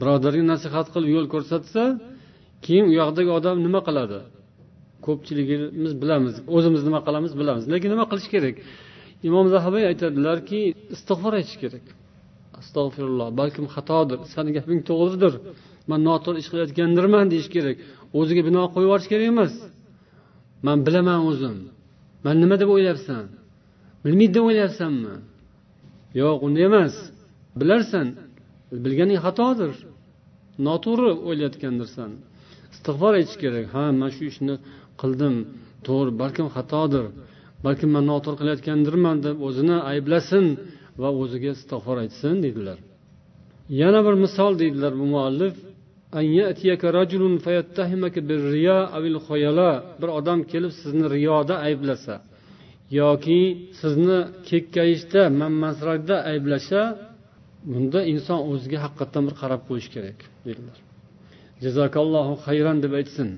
[0.00, 1.82] Birodarga nasihat qilib yo'l ko'rsatsa
[2.64, 4.18] keyin u yoqdagi odam nima qiladi?
[5.06, 7.64] Ko'pchiligimiz bilamiz o'zimiz nima qilamiz bilamiz.
[7.72, 8.56] Lekin nima qilish kerak?
[9.28, 10.60] Imom zahabiy aytadilarki
[10.94, 11.86] istig'for aytish kerak.
[12.60, 15.34] Astag'firulloh balkim xatodir sani gaping to'g'ridir.
[15.90, 17.76] Man noto'g'ri ish qilayotgandirman deyish kerak.
[18.18, 19.54] O'ziga bino qo'yib yuborish kerak emas.
[20.66, 21.56] Man bilaman o'zim.
[22.24, 23.24] Man nima deb o'ylayapsan?
[24.04, 25.14] Bilmaydi deb o'ylayapsanmi?
[26.20, 26.94] Yo'q unday emas.
[27.60, 28.06] Bilarsan
[28.84, 29.72] bilganing xatodir.
[30.66, 32.10] Noto'g'ri o'ylayotgandirsan.
[32.74, 33.66] Istig'for aytish kerak.
[33.74, 34.54] Ha man shu ishni
[35.00, 35.34] qildim.
[35.86, 37.04] To'g'ri balkim xatodir.
[37.64, 40.44] Balkim man noto'g'ri qilayotgandirman deb o'zini ayblasin
[41.02, 42.78] va o'ziga istig'for aytsin deydilar.
[43.80, 45.54] Yana bir misol deydilar bu muallif.
[50.00, 52.14] Bir odam kelib sizni riyoda ayblasa
[53.00, 53.40] yoki
[53.80, 56.80] sizni kekkayishda manmansirashda ayblasa
[57.72, 60.78] bunda inson o'ziga haqiqatdan bir qarab qo'yishi kerak dedilar
[61.64, 63.28] jazakallohu xayran deb aytsin.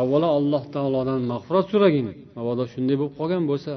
[0.00, 2.06] avvalo alloh taolodan mag'firat so'ragin
[2.36, 3.72] mabodo shunday bo'lib qolgan bo'lsa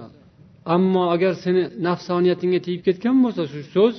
[0.75, 3.95] ammo agar seni nafsoniyatingga tegib ketgan bo'lsa shu so'z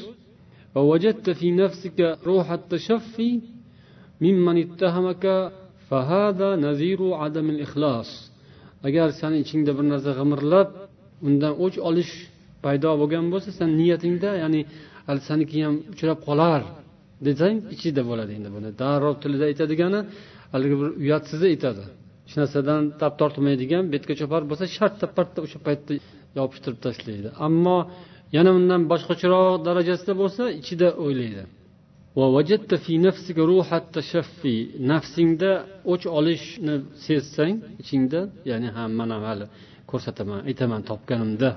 [8.87, 10.69] agar sani ichingda bir narsa g'imirlab
[11.27, 12.13] undan o'ch olish
[12.65, 14.61] paydo bo'lgan bo'lsa sen niyatingda ya'ni
[15.09, 16.61] hali saniki ham uchrab qolar
[17.27, 18.69] desang ichida bo'ladi endi buni.
[18.83, 20.01] Darrov tilida aytadigani
[20.53, 21.85] haligi bir uyatsiz aytadi.
[22.27, 25.93] Hech narsadan tap tortmaydigan betga chopar bo'lsa shartta partta o'sha paytda
[26.39, 27.29] yopishtirib tashlaydi.
[27.47, 27.79] Ammo
[28.37, 31.45] yana undan boshqacharoq darajasida bo'lsa ichida o'ylaydi.
[34.93, 35.51] Nafsingda
[35.93, 36.75] o'ch olishni
[37.07, 39.47] sezsang ichingda ya'ni ha mana hali
[39.91, 41.51] ko'rsataman aytaman topganimda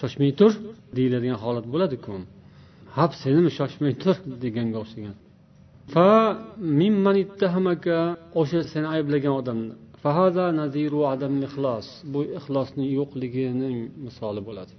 [0.00, 0.52] shoshmay tur
[0.96, 2.12] deyiladigan holat bo'ladiku.
[2.97, 5.15] hap senimi shoshmay tur deganga o'xshagan
[8.39, 9.73] o'sha seni ayblagan odamni
[12.13, 14.73] bu ixlosni yo'qligining misoli bo'ladi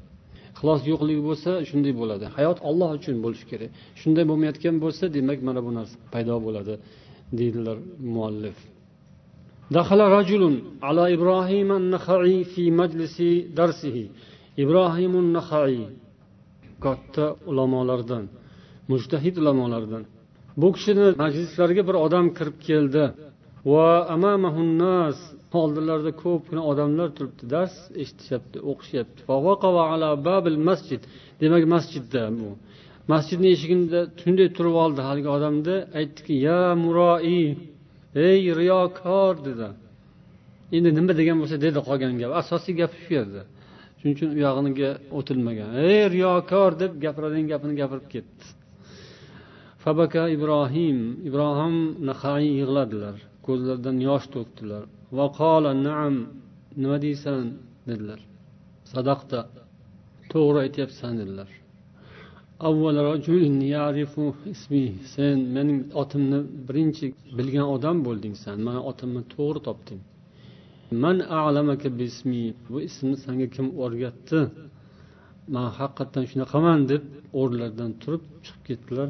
[0.54, 5.60] ixlos yo'qligi bo'lsa shunday bo'ladi hayot olloh uchun bo'lishi kerak shunday bo'lmayotgan bo'lsa demak mana
[5.66, 6.74] bu narsa paydo bo'ladi
[7.38, 7.76] deydilar
[8.14, 8.58] muallif
[9.78, 10.42] دخل رجل
[10.82, 13.16] على إبراهيم النخعي في مجلس
[13.60, 13.96] درسه
[14.58, 15.82] إبراهيم النخعي
[16.85, 18.25] katta ulamolardan
[18.91, 20.03] mujtahid ulamolardan.
[20.61, 23.03] Bu kishini majlislariga bir odam kirib keldi.
[23.71, 25.17] Va amamahunnas
[25.61, 29.19] oldilarida ko'pgina odamlar turibdi dars eshitishyapti o'qishyapti.
[30.69, 31.01] Masjid
[31.41, 32.49] demak masjidda bu.
[33.13, 37.41] Masjidni eshigida shunday turib oldi haligi odamda aytdiki ya muroi
[38.27, 39.67] ey riyokor dedi.
[40.75, 42.31] Endi nima degan bo'lsa dedi qolgan gap.
[42.41, 43.41] Asosiy gap shu yerda.
[44.05, 45.69] Shuning uchun u yog'iga o'tilmagan.
[45.85, 48.45] Ey riyokor deb gapiradigan gapini gapirib ketdi.
[49.83, 51.75] Fabaka ibrohim ibrohim
[52.09, 53.15] nahai yig'ladilar.
[53.45, 54.83] Ko'zlaridan yosh to'kdilar.
[55.19, 56.13] Vaqola naam
[56.81, 57.45] nima deysan?
[57.89, 58.19] dedilar.
[58.93, 59.39] Sadaqta
[60.31, 61.49] to'g'ri aytyapsan dedilar.
[65.15, 67.05] Sen mening otimni birinchi
[67.37, 68.57] bilgan odam bo'lding san.
[68.67, 70.01] Mani otimni to'g'ri topding.
[70.91, 74.39] Man alamaka bismi bu ismni sanga kim o'rgatdi?
[75.53, 77.03] Man haqiqatdan shunaqaman deb
[77.39, 79.09] o'rnlaridan turib chiqib ketdilar.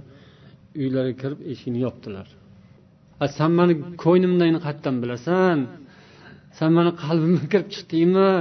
[0.81, 2.27] Uylariga kirib eshikni yopdilar.
[3.37, 5.57] San mani ko'nglimdan qayerdan bilasan?
[6.57, 8.33] San mani qalbimga kirib chiqdingmi?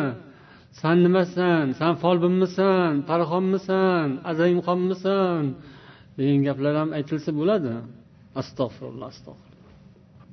[0.80, 1.64] San nimasan?
[1.80, 2.92] San folbinmisan?
[3.08, 5.42] Parxonmisan azayimxonmisan
[6.18, 7.74] degan gaplar ham aytilsa bo'ladi.
[8.40, 9.62] Astag'firulloh astag'firulloh.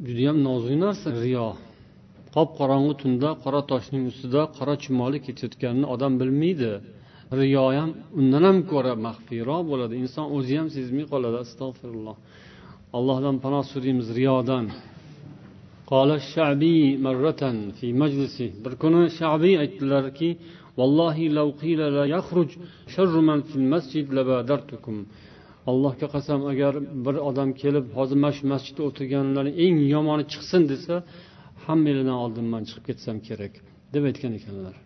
[0.06, 1.08] Judayam nozik narsa.
[1.24, 1.48] Riyo.
[2.35, 6.73] qop qorong'i tunda qora toshning ustida qora chumoli ketayotganini odam bilmaydi
[7.41, 12.17] riyo ham undan ham ko'ra maxfiyroq bo'ladi inson o'zi ham sezmay qoladi astag'firulloh
[12.97, 14.67] allohdan panoh so'raymiz riyodan
[15.93, 17.43] قال الشعبي مرة
[17.79, 20.31] في مجلسه بركنا شعبي aytdilarki
[20.79, 22.51] والله لو قيل لا يخرج
[22.95, 24.97] شر من في المسجد لبادرتكم
[25.71, 26.75] allohga qasam agar
[27.05, 30.95] bir odam kelib hozir mana shu masjidda o'tirganlarni eng yomoni chiqsin desa
[31.65, 33.55] hammanglardan oldin man chiqib ketsam kerak
[33.95, 34.77] deb aytgan ekanlar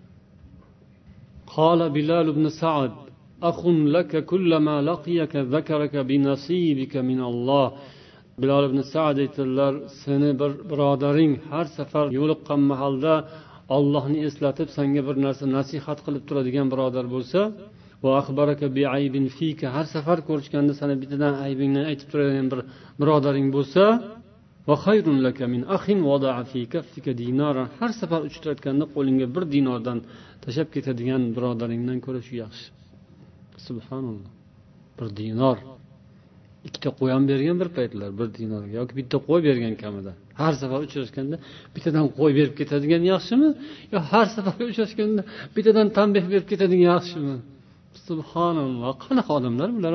[1.57, 2.93] قال بلال بن سعد
[3.51, 3.61] أخ
[3.97, 7.67] لك كلما لقيك ذكرك بنصيبك من الله
[8.41, 13.15] bilol ibn sad aytdilar seni bir birodaring har safar yo'liqqan mahalda
[13.77, 17.41] ollohni eslatib senga bir narsa nasihat qilib turadigan birodar bo'lsa
[19.77, 22.61] har safar ko'rishganda sani bittadan aybingni aytib turadigan bir
[23.01, 23.83] birodaring bo'lsa
[27.80, 29.98] har safar uchratganda qo'lingga bir dinordan
[30.44, 32.68] tashlab ketadigan birodaringdan ko'ra shu yaxshi.
[33.68, 34.32] Subhanalloh.
[34.98, 35.58] Bir dinor.
[36.68, 40.12] Ikkita qo'y ham bergan bir paytlar bir dinorga yoki bitta qo'y bergan kamida.
[40.42, 41.36] Har safar uchrashganda
[41.76, 43.50] bittadan qo'y berib ketadigan yaxshimi?
[43.94, 45.22] Yo har safar uchrashganda
[45.56, 47.36] bittadan tanbeh berib ketadigan yaxshimi?
[48.08, 48.94] Subhanalloh.
[49.06, 49.94] Qanaqa odamlar bular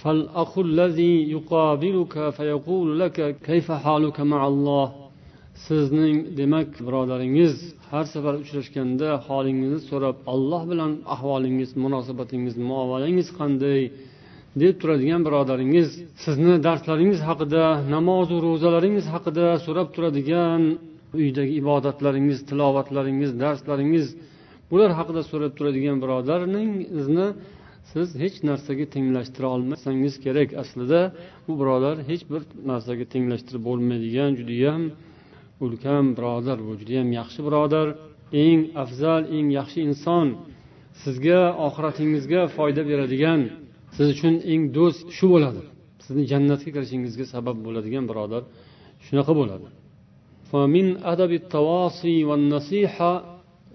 [0.00, 4.86] فالأخ الذي يقابلك فيقول لك كيف حالك مع الله
[5.68, 7.54] sizning demak birodaringiz
[7.90, 13.80] har safar uchrashganda holingizni so'rab alloh bilan ahvolingiz munosabatingiz muomalangiz qanday
[14.62, 15.88] deb turadigan birodaringiz
[16.24, 20.62] sizni darslaringiz haqida namozu ro'zalaringiz haqida so'rab turadigan
[21.20, 24.06] uydagi ibodatlaringiz tilovatlaringiz darslaringiz
[24.70, 27.26] bular haqida so'rab turadigan birodaringizni
[27.92, 30.48] siz hech narsaga tenglashtira olmasangiz kerak.
[30.62, 31.00] Aslida
[31.46, 34.82] bu birodar hech bir narsaga tenglashtirib bo'lmaydigan judayam
[35.64, 37.86] ulkan birodar bu judayam yaxshi birodar
[38.44, 40.26] eng afzal eng yaxshi inson
[41.02, 43.40] sizga oxiratingizga foyda beradigan
[43.96, 45.62] siz uchun eng do'st shu bo'ladi.
[46.04, 48.42] Sizni jannatga kirishingizga sabab bo'ladigan birodar
[49.06, 49.68] shunaqa bo'ladi.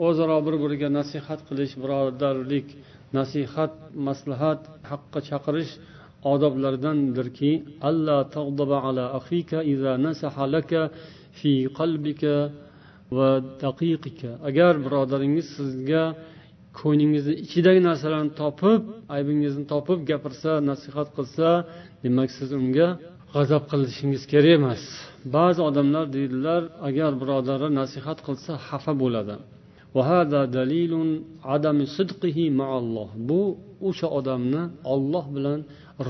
[0.06, 2.68] O'zaro bir biriga nasihat qilish birodarlik
[3.18, 3.74] nasihat
[4.08, 5.74] maslahat haqqa chaqirish
[6.34, 7.52] odoblardandirki
[7.90, 10.82] alla tag'daba ala akhika iza nasaha laka
[11.38, 12.36] fi qalbika
[13.18, 13.30] va
[13.64, 14.32] daqiqika.
[14.50, 16.04] Agar birodaringiz sizga
[16.80, 18.82] ko'nglingizni ichidagi narsalarni topib
[19.16, 21.50] aybingizni topib gapirsa nasihat qilsa
[22.04, 22.88] demak siz unga
[23.34, 24.82] g'azab qilishingiz kerak emas.
[25.36, 29.36] Ba'zi odamlar deydilar agar birodari nasihat qilsa xafa bo'ladi.
[33.29, 33.41] bu
[33.89, 34.63] o'sha odamni
[34.95, 35.61] olloh bilan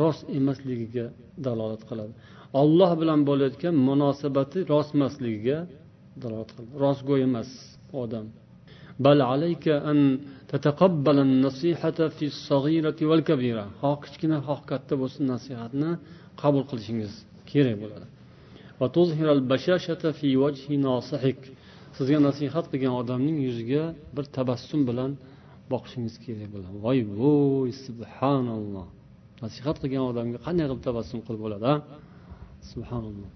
[0.00, 1.06] rost emasligiga
[1.46, 2.12] dalolat qiladi
[2.62, 5.58] olloh bilan bo'layotgan munosabati rost emasligiga
[6.22, 7.50] dalolat qiladi rostgo'y emas
[8.04, 8.26] odam
[9.06, 9.98] بل عليك أن
[10.52, 15.90] تتقبل النصيحة في الصغيرة والكبيرة xoh kichkina xoh katta bo'lsin nasihatni
[16.42, 17.12] qabul qilishingiz
[17.50, 18.06] kerak bo'ladi
[21.96, 23.82] sizga nasihat qilgan odamning yuziga
[24.16, 25.10] bir tabassum bilan
[25.72, 28.86] boqishingiz kerak bo'ladi voy voy subhanalloh
[29.44, 31.76] nasihat qilgan odamga qanday qilib tabassum qilib bo'ladi a
[32.70, 33.30] subhanalloh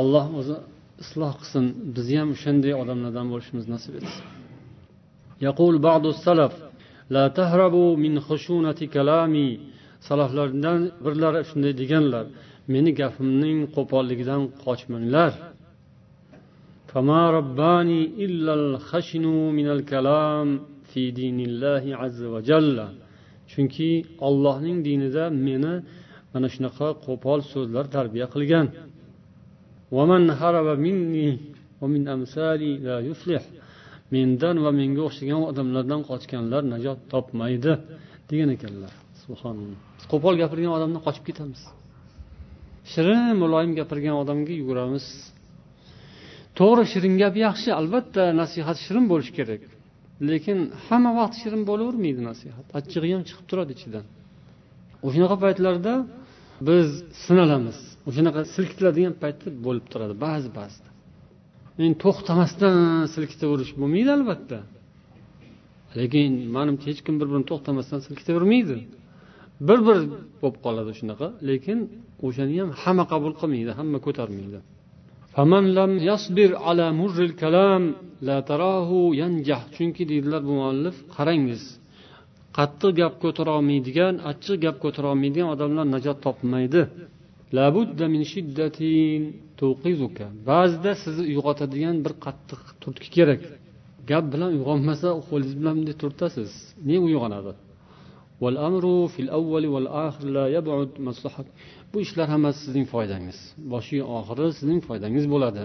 [0.00, 0.56] alloh o'zi
[1.04, 1.64] isloh qilsin
[1.96, 4.24] bizni ham o'shanday odamlardan bo'lishimizni nasib etsin
[5.48, 6.52] يقول بعض السلف
[7.10, 9.50] لا تهربوا من خشونة كلامي
[10.08, 12.24] salaflardan birlari shunday deganlar
[12.74, 15.32] meni gapimning qo'polligidan qochmanglar
[16.94, 19.24] فما رباني إلا الخشن
[19.58, 20.48] من الكلام
[20.90, 22.78] في دين الله عز وجل
[23.52, 23.90] chunki
[24.26, 25.74] ollohning dinida meni
[26.32, 28.66] mana shunaqa qo'pol so'zlar tarbiya qilgan
[34.14, 37.72] mendan va menga o'xshagan odamlardan qochganlar najot topmaydi
[38.30, 39.80] degan ekanlar subhanalloh
[40.12, 41.62] qo'pol gapirgan odamdan qochib ketamiz
[42.92, 45.06] shirin muloyim gapirgan odamga yuguramiz
[46.59, 47.69] To'g'ri shirin gap yaxshi.
[47.81, 49.61] Albatta nasihat shirin bo'lishi kerak.
[50.29, 52.65] Lekin hamma vaqt shirin bo'lavermaydi nasihat.
[52.79, 54.05] Achchig'i ham chiqib turadi ichidan.
[55.07, 55.93] O'shanaqa paytlarda
[56.67, 56.87] biz
[57.25, 57.77] sinalamiz.
[58.09, 60.89] O'shanaqa silkitiladigan paytda bo'lib turadi ba'zi ba'zida.
[61.83, 62.75] Endi to'xtamasdan
[63.13, 64.57] silkitaverish bo'lmaydi albatta.
[65.99, 68.77] Lekin manimcha hech kim bir birini to'xtamasdan silkitavermaydi.
[69.67, 69.97] Bir bir
[70.41, 71.77] bo'lib qoladi shunaqa lekin
[72.27, 74.59] o'shani ham hamma qabul qilmaydi hamma ko'tarmaydi.
[79.75, 81.63] Chunki deydilar bu muallif qarangiz.
[82.57, 86.81] Qattiq gap ko'tara olmaydigan achchiq gap ko'tara olmaydigan odamlar najot topmaydi.
[90.51, 93.41] Ba'zida sizni uyg'otadigan bir qattiq turtki kerak.
[94.09, 96.51] Gap bilan uyg'onmasa qo'lingiz bilan bunday turtasiz.
[96.89, 97.51] Ne uyg'onadi?
[101.92, 103.38] bu ishlar hammasi sizning foydangiz
[103.72, 105.64] boshi oxiri sizning foydangiz bo'ladi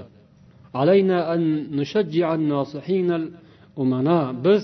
[4.46, 4.64] biz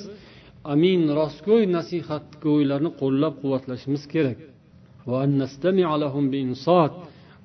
[0.73, 4.39] amin rostgo'y nasihatgo'ylarni qo'llab quvvatlashimiz kerak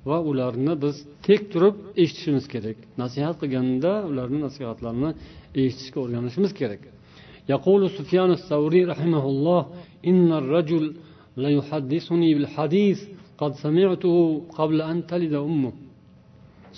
[0.09, 0.95] va ularni biz
[1.27, 5.11] tek turib eshitishimiz kerak nasihat qilganda ularni nasihatlarini
[5.61, 6.81] eshitishga o'rganishimiz kerak
[7.53, 9.61] يقول سفيان الثوري رحمه الله
[10.11, 10.85] إن الرجل
[11.37, 12.99] ليحدثني بالحديث
[13.41, 14.15] قد سمعته
[14.59, 15.73] قبل أن تلد أمه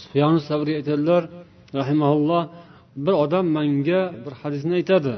[0.02, 1.24] سفيان الثوري aytadilar
[1.80, 2.44] rahimaulloh
[3.06, 5.14] bir odam manga bir hadisni aytadi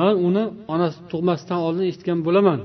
[0.00, 2.60] man uni onasi tug'masdan oldin eshitgan bo'laman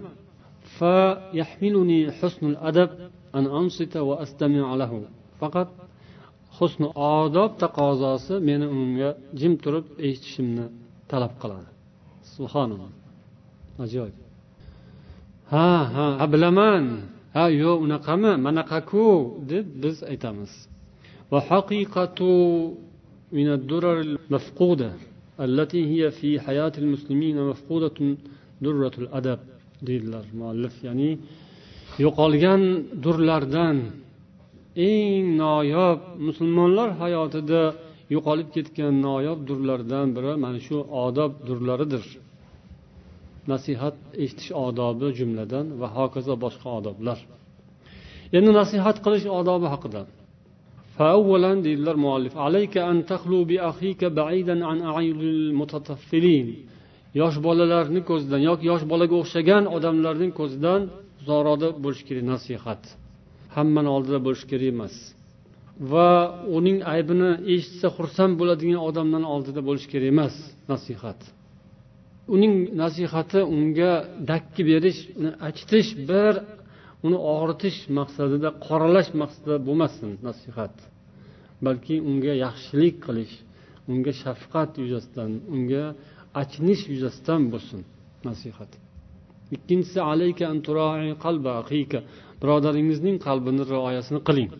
[5.41, 5.69] faqat
[6.57, 9.09] husni odob taqozosi meni unga
[9.39, 10.65] jim turib eshitishimni
[11.11, 11.69] talab qiladi
[12.35, 12.91] subhanalloh
[13.85, 14.17] ajoyib
[15.53, 16.83] ha ha ha bilaman
[17.35, 19.05] ha yo'q unaqami manaqaku
[19.51, 20.53] deb biz aytamiz
[21.33, 22.19] وحقيقة
[23.37, 24.91] من الدرر المفقودة
[25.47, 27.97] التي هي في حياة المسلمين مفقودة
[28.61, 29.39] درة الأدب
[29.87, 31.11] deydilar muallif ya'ni
[32.03, 32.61] yo'qolgan
[33.03, 33.77] durlardan
[34.89, 37.63] eng noyob musulmonlar hayotida
[38.15, 42.03] yo'qolib ketgan noyob durlardan biri mana shu odob durlaridir
[43.51, 47.19] nasihat eshitish odobi jumladan va hokazo boshqa odoblar
[48.37, 50.03] endi nasihat qilish odobi haqida
[50.97, 56.47] فأولا deydilar muallif عليك أن تخلو بأخيك بعيدا عن أعين المتطفلين
[57.21, 60.81] yosh bolalarni ko'zidan yoki yosh bolaga o'xshagan odamlarning ko'zidan
[61.21, 62.81] uzoqroqda bo'lishi kerak nasihat
[63.55, 64.95] hammani oldida bo'lishi kerak emas
[65.91, 66.09] va
[66.57, 70.35] uning aybini eshitsa xursand bo'ladigan odamlarni oldida bo'lishi kerak emas
[70.71, 71.19] nasihat
[72.34, 73.92] Uning nasihati unga
[74.30, 76.34] dakki berish uni achitish bir
[77.06, 80.74] uni og'ritish maqsadida qoralash maqsadida bo'lmasin nasihat.
[81.66, 83.34] Balki unga yaxshilik qilish
[83.90, 85.84] unga shafqat yuzasidan unga
[86.42, 87.80] achinish yuzasidan bo'lsin
[88.28, 88.70] nasihat.
[89.56, 89.98] Ikkinchisi
[92.42, 94.50] birodaringizning qalbini rioyasini qiling.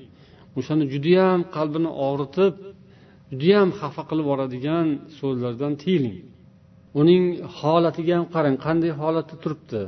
[0.59, 2.55] O'shani judayam qalbini og'ritib
[3.33, 4.87] judayam xafa qilib yuboradigan
[5.19, 6.17] so'zlardan tiyiling
[7.01, 7.25] uning
[7.59, 9.83] holatiga ham qarang qanday holatda turibdi.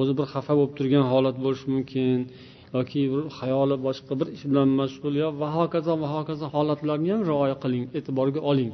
[0.00, 2.18] O'zi bir xafa bo'lib turgan holat bo'lishi mumkin
[2.76, 7.22] yoki bir xayoli boshqa bir ish bilan mashg'ul yo va hokazo va hokazo holatlarni ham
[7.30, 8.72] rioya qiling e'tiborga oling.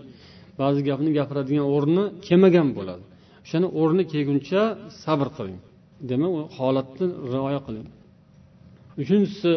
[0.61, 3.05] Ba'zi gapni gapiradigan o'rni kelmagan bo'ladi.
[3.44, 4.62] O'shani o'rni kelguncha
[5.02, 5.59] sabr qiling.
[6.11, 7.86] Demak u holatni rioya qiling.
[9.02, 9.50] Uchinchisi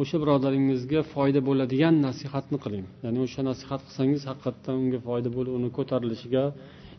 [0.00, 2.86] o'sha birodaringizga foyda bo'ladigan nasihatni qiling.
[3.04, 6.44] Ya'ni o'sha nasihat qilsangiz haqiqatdan unga foyda bo'lib uni ko'tarilishiga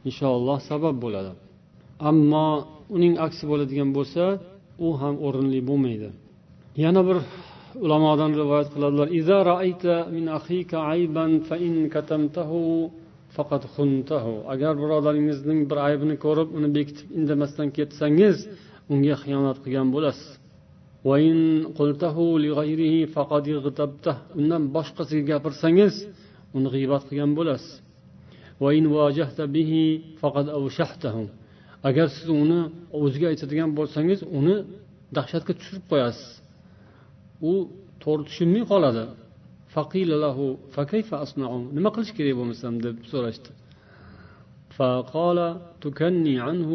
[0.09, 1.31] inshaalloh sabab bo'ladi.
[2.09, 2.47] Ammo
[2.95, 4.23] uning aksi bo'ladigan bo'lsa
[4.85, 6.09] u ham o'rinli bo'lmaydi.
[6.83, 7.17] Yana bir
[7.85, 9.07] ulamodan rivoyat qiladilar.
[14.53, 18.37] Agar birodaringizning bir aybini ko'rib uni bekitib indamasdan ketsangiz
[18.93, 20.29] unga xiyonat qilgan bo'lasiz.
[24.38, 25.94] undan boshqasiga gapirsangiz
[26.56, 27.72] uni g'iybat qilgan bo'lasiz
[31.88, 32.60] agar siz uni
[33.02, 34.56] o'ziga aytadigan bo'lsangiz uni
[35.16, 36.28] dahshatga tushirib qo'yasiz
[37.50, 37.52] u
[38.02, 39.04] to'g'ri tushunmay qoladi
[41.76, 43.50] nima qilish kerak bo'lmasam deb so'rashdi
[44.76, 45.38] فقال
[45.84, 46.70] تكني عنه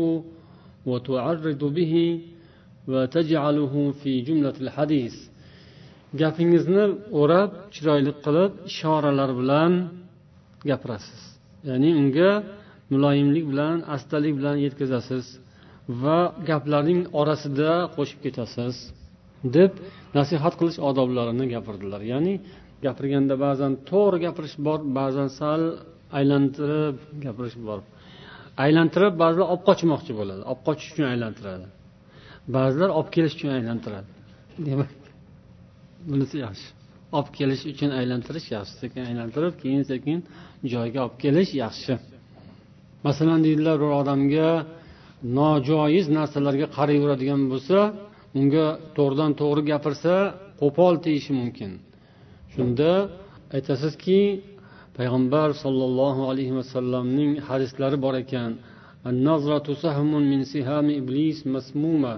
[0.90, 1.94] وتعرض به
[6.21, 6.85] gapingizni
[7.21, 9.73] o'rab chiroyli qilib ishoralar bilan
[10.71, 11.21] gapirasiz.
[11.69, 12.31] Ya'ni unga
[12.93, 15.25] muloyimlik bilan astalik bilan yetkazasiz
[16.03, 16.19] va
[16.51, 18.75] gaplarning orasida qo'shib ketasiz
[19.57, 19.73] deb
[20.19, 22.01] nasihat qilish odoblarini gapirdilar.
[22.13, 22.35] Ya'ni
[22.87, 25.61] gapirganda ba'zan to'g'ri gapirish bor ba'zan sal
[26.19, 27.81] aylantirib gapirish bor.
[28.65, 30.43] Aylantirib ba'zilar olib qochmoqchi bo'ladi.
[30.51, 31.67] Olib qochish uchun aylantiradi.
[32.57, 34.09] Ba'zilar olib kelish uchun aylantiradi.
[34.67, 34.91] Demak
[36.11, 36.69] bunisi yaxshi.
[37.17, 40.19] Olib kelish uchun aylantirish yaxshi sekin aylantirib keyin sekin
[40.73, 41.93] joyiga olib kelish yaxshi.
[43.07, 44.49] Masalan deydilar bir odamga
[45.39, 47.79] nojoiz narsalarga qarayveradigan bo'lsa
[48.39, 48.67] unga
[48.97, 50.15] to'g'ridan to'g'ri gapirsa
[50.61, 51.71] qo'pol tegishi mumkin.
[52.55, 52.91] Shunda
[53.57, 54.21] aytasizki
[54.99, 58.51] payg'ambar sollallohu alayhi vasallamning hadislari bor ekan
[59.11, 62.15] النظرة سهم من سهام إبليس مسمومة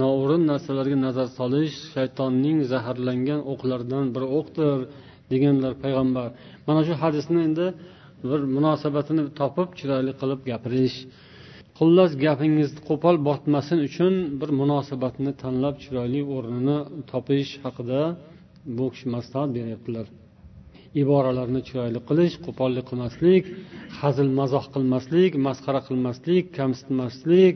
[0.00, 4.78] noo'rin narsalarga nazar solish shaytonning zaharlangan o'qlaridan bir o'qdir
[5.32, 6.28] deganlar payg'ambar.
[6.66, 7.66] Mana shu hadisni endi
[8.30, 10.96] bir munosabatini topib chiroyli qilib gapirish.
[11.78, 16.78] Xullas gapingiz qo'pol botmasin uchun bir munosabatni tanlab chiroyli o'rnini
[17.12, 18.00] topish haqida
[18.76, 20.06] bu kishi maslahat beryaptilar.
[21.02, 23.44] Iboralarni chiroyli qilish qo'pollik qilmaslik
[24.00, 27.54] hazil mazoh qilmaslik masxara qilmaslik kamsitmaslik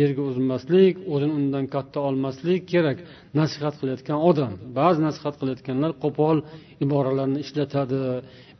[0.00, 2.98] yerga uzmaslik o'zini undan katta olmaslik kerak.
[3.38, 4.52] Nasihat qilayotgan odam.
[4.78, 6.36] Ba'zi nasihat qilayotganlar qo'pol
[6.84, 8.00] iboralarni ishlatadi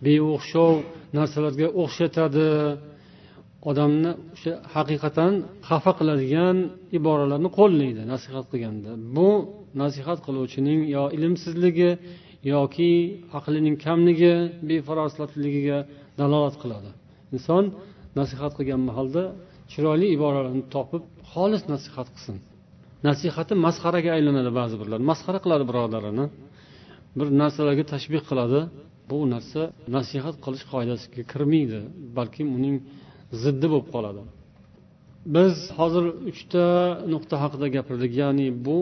[0.05, 0.75] beo'xshov
[1.19, 2.49] narsalarga o'xshatadi.
[3.71, 5.33] Odamni o'sha haqiqatdan
[5.69, 6.57] xafa qiladigan
[6.99, 8.91] iboralarni qo'llaydi nasihat qilganda.
[9.17, 9.31] Bu
[9.83, 11.91] nasihat qiluvchining yo ilmsizligi
[12.53, 12.93] yoki
[13.39, 14.35] aqlining kamligi
[14.69, 15.79] befarosatligiga
[16.21, 16.91] dalolat qiladi.
[17.35, 17.65] Inson
[18.21, 19.23] nasihat qilgan mahalda
[19.73, 22.37] chiroyli iboralarni topib xolis nasihat qilsin.
[23.09, 25.01] Nasihati masxaraga aylanadi ba'zi birlar.
[25.11, 26.27] Masxara qiladi birodarini.
[27.19, 28.61] Bir narsalarga tashbih qiladi.
[29.11, 29.63] Bu narsa
[29.97, 31.81] nasihat qilish qoidasiga kirmaydi
[32.19, 32.77] balkim uning
[33.43, 34.23] ziddi bo'lib qoladi.
[35.35, 36.65] Biz hozir uchta
[37.13, 38.79] nuqta haqida gapirdik ya'ni bu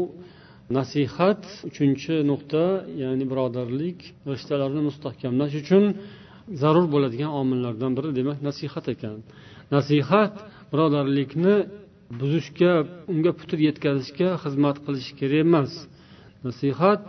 [0.79, 2.65] nasihat uchinchi nuqta
[3.03, 3.99] ya'ni birodarlik
[4.31, 5.85] rishtalarini mustahkamlash uchun
[6.63, 9.17] zarur bo'ladigan omillardan biri demak nasihat ekan.
[9.77, 10.35] Nasihat
[10.73, 11.55] birodarlikni
[12.21, 12.73] buzishga
[13.13, 15.73] unga putur yetkazishga xizmat qilishi kerak emas.
[16.47, 17.01] Nasihat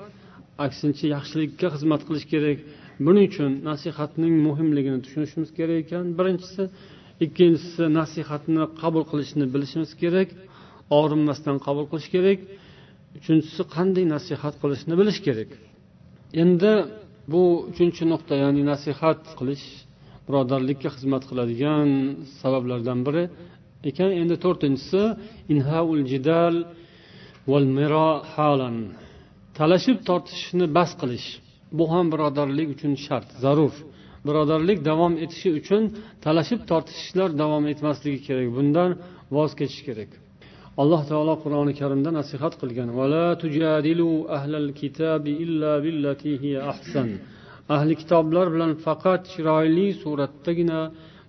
[0.65, 2.57] aksincha yaxshilikka xizmat qilishi kerak.
[3.05, 6.05] Buning uchun nasihatning muhimligini tushunishimiz kerak ekan.
[6.17, 6.63] Birinchisi
[7.25, 10.29] ikkinchisi nasihatni qabul qilishni bilishimiz kerak.
[10.97, 12.39] Og'rinmasdan qabul qilish kerak.
[13.17, 15.51] Uchinchisi qanday nasihat qilishni bilish kerak.
[16.43, 16.73] Endi
[17.31, 19.65] bu uchinchi nuqta ya'ni nasihat qilish
[20.27, 21.87] birodarlikka xizmat qiladigan
[22.41, 23.23] sabablardan biri
[23.89, 24.09] ekan.
[24.21, 25.01] Endi to'rtinchisi
[25.53, 26.55] inhaul jidal
[27.51, 28.77] val miro halan.
[29.57, 31.27] Talashib tortishishni bas qilish.
[31.77, 33.73] Bu ham birodarlik uchun shart zarur.
[34.27, 35.83] Birodarlik davom etishi uchun
[36.25, 38.47] talashib tortishishlar davom etmasligi kerak.
[38.57, 38.89] Bundan
[39.35, 40.11] voz kechish kerak.
[40.82, 42.88] alloh taolo qur'oni karimda nasihat qilgan
[47.74, 50.80] ahli kitoblar bilan faqat chiroyli suratdagina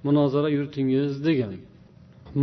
[0.06, 1.54] munozara yuritingiz degan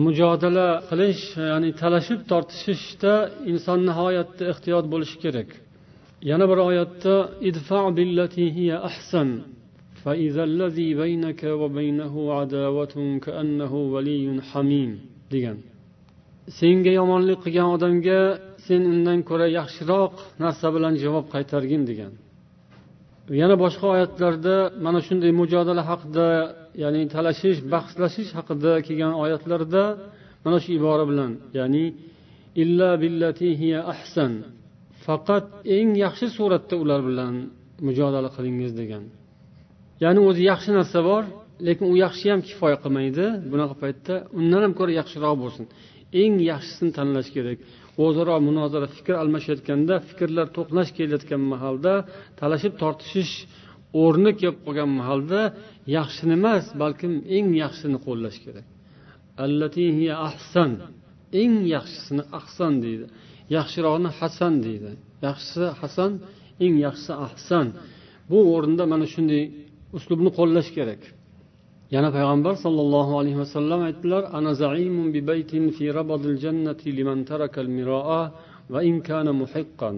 [0.05, 3.12] mujodala qilish ya'ni talashib tortishishda
[3.50, 5.50] inson nihoyatda ehtiyot bo'lishi kerak
[6.30, 7.14] yana bir oyatda
[7.48, 9.30] idfa billati hiya ahsan
[10.05, 12.94] فإذا الذي بينك وبينه عداوة
[13.24, 14.90] كأنه ولي حميم
[15.32, 15.67] degan
[16.59, 18.21] Senga yomonlik qilgan odamga
[18.65, 20.13] sen undan ko'ra yaxshiroq
[20.43, 22.13] narsa bilan javob qaytargin degan.
[23.41, 26.27] Yana boshqa oyatlarda mana shunday mujodala haqida
[26.83, 29.83] ya'ni talashish bahslashish haqida kelgan oyatlarda
[30.45, 31.85] mana shu ibora bilan ya'ni
[32.63, 34.31] illa billati hiya ahsan
[35.05, 35.45] faqat
[35.77, 37.33] eng yaxshi suratda ular bilan
[37.87, 39.03] mujodala qilingiz degan.
[40.03, 41.23] Ya'ni o'zi yaxshi narsa bor
[41.67, 43.25] lekin u yaxshi ham kifoya qilmaydi.
[43.51, 45.65] Bunaqa paytda undan ham ko'ra yaxshiroq bo'lsin.
[46.22, 47.57] Eng yaxshisini tanlash kerak.
[48.05, 51.93] O'zaro munozara fikr almashayotganda fikrlar to'qnash kelayotgan mahalda
[52.39, 53.34] talashib tortishish
[54.03, 55.41] o'rni kelib qolgan mahalda
[55.97, 58.68] yaxshini emas balkim eng yaxshisini qo'llash kerak.
[60.30, 60.72] Ahsan
[61.41, 63.05] eng yaxshisini ahsan deydi.
[63.57, 64.91] Yaxshirog'ini hasan deydi.
[65.28, 66.12] Yaxshisi hasan
[66.66, 67.68] eng yaxshisi ahsan.
[68.30, 69.43] Bu o'rinda mana shunday
[69.97, 71.01] uslubni qo'llash kerak.
[71.95, 77.69] Yana payg'ambar sollallohu alayhi vasallam aytdilar ana zaimun bi baytin fi rabadil jannati liman tarakal
[77.77, 78.21] miroa
[78.73, 79.95] va in kana muhiqqan.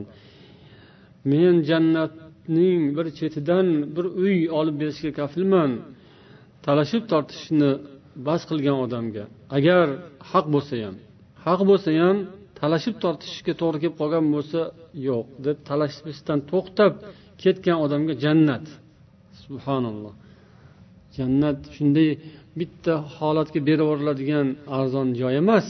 [1.31, 5.71] Men jannatning bir chetidan bir uy olib berishga kafilman.
[6.65, 7.71] Talashib tortishni
[8.27, 9.23] bas qilgan odamga.
[9.57, 9.85] Agar
[10.31, 10.95] haq bo'lsa ham
[11.47, 12.17] haq bo'lsa ham
[12.59, 14.61] talashib tortishishga to'g'ri kelib qolgan bo'lsa
[15.07, 16.93] yo'q deb talashishdan to'xtab
[17.41, 18.65] ketgan odamga jannat.
[19.43, 20.13] Subhanalloh.
[21.17, 22.09] Jannat shunday
[22.59, 24.47] bitta holatga berib yuboriladigan
[24.77, 25.67] arzon joy emas.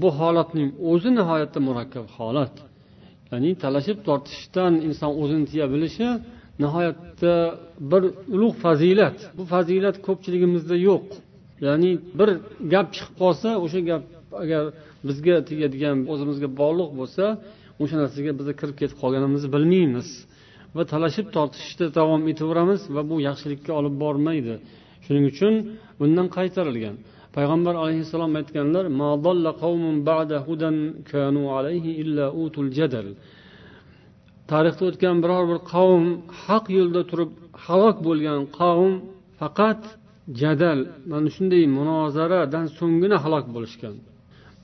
[0.00, 2.54] Bu holatning o'zi nihoyatda murakkab holat.
[3.30, 6.08] Ya'ni talashib tortishishdan inson o'zini tiya bilishi
[6.62, 7.34] nihoyatda
[7.90, 8.02] bir
[8.34, 9.18] ulug' fazilat.
[9.38, 11.06] Bu fazilat ko'pchiligimizda yo'q.
[11.66, 12.28] Ya'ni bir
[12.72, 14.02] gap chiqib qolsa o'sha gap
[14.42, 14.62] agar
[15.08, 17.24] bizga tegadigan o'zimizga bog'liq bo'lsa
[17.82, 20.08] o'sha narsaga biza kirib ketib qolganimizni bilmaymiz.
[20.76, 24.54] Va talashib tortishishda davom etaveramiz va bu yaxshilikka olib bormaydi.
[25.04, 25.54] Shuning uchun
[26.00, 26.96] bundan qaytarilgan.
[27.36, 28.84] Payg'ambar alayhissalom aytganlar
[34.50, 36.04] tarixda o'tgan biror bir qavm
[36.44, 37.30] haq yo'lda turib
[37.64, 38.92] halok bo'lgan qavm
[39.40, 39.82] faqat
[40.40, 43.94] jadal mana shunday munozaradan so'nggina halok bo'lishgan.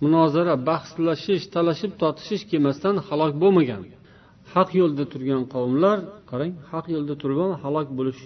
[0.05, 3.83] Munozara bahslashish talashib tortishish kelmasdan halok bo'lmagan.
[4.55, 5.97] Haq yo'lda turgan qavmlar
[6.31, 8.21] qarang haq yo'lda turib ham halok bo'lish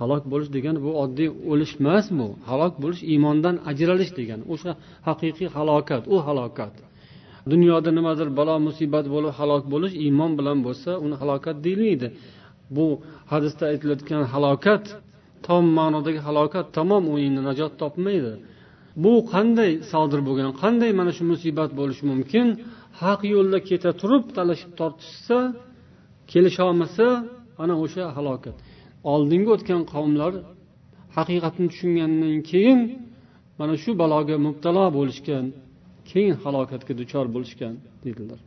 [0.00, 4.70] halok bo'lish degani bu oddiy o'lish emas bu halok bo'lish iymondan ajralish degani o'sha
[5.08, 6.74] haqiqiy halokat u halokat.
[7.52, 12.08] Dunyoda nimadir balo musibat bo'lib halok bo'lish iymon bilan bo'lsa uni halokat deyilmaydi.
[12.76, 12.86] Bu
[13.32, 14.84] hadisda aytilayotgan halokat
[15.46, 18.32] tom ma'nodagi halokat tamom u endi najot topmaydi.
[19.04, 22.46] Bu qanday sodir bo'lgan qanday mana shu musibat bo'lishi mumkin?
[23.00, 25.38] Haq yo'lda keta turib talashib tortishsa
[26.30, 27.06] kelisholmasa
[27.62, 28.56] ana o'sha halokat.
[29.12, 30.32] Oldingi o'tgan qavmlar
[31.16, 32.80] haqiqatni tushungandan keyin
[33.58, 35.44] mana shu baloga mubtalo bo'lishgan
[36.10, 37.74] keyin halokatga duchor bo'lishgan
[38.04, 38.40] dedilar.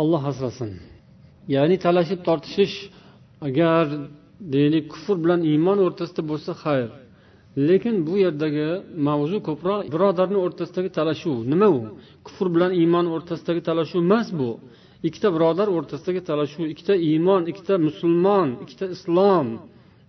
[0.00, 0.70] Olloh asrasin.
[1.54, 2.76] Ya'ni talashib tortishish
[3.48, 3.84] agar
[4.54, 6.88] deylik kufr bilan iymon o'rtasida bo'lsa xayr.
[7.56, 8.68] Lekin bu yerdagi
[9.08, 11.36] mavzu ko'proq birodarni o'rtasidagi talashuv.
[11.52, 11.80] Nima u
[12.26, 14.50] kufr bilan iymon o'rtasidagi talashuv emas bu.
[15.08, 19.46] Ikkita birodar o'rtasidagi talashuv ikkita iymon ikkita musulmon ikkita islom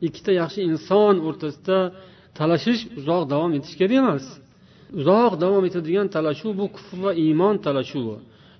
[0.08, 1.80] ikkita yaxshi inson o'rtasida
[2.40, 4.26] talashish uzoq davom etishi kerak emas.
[5.00, 8.18] Uzoq davom etadigan talashuv bu kufr va iymon talashuvi.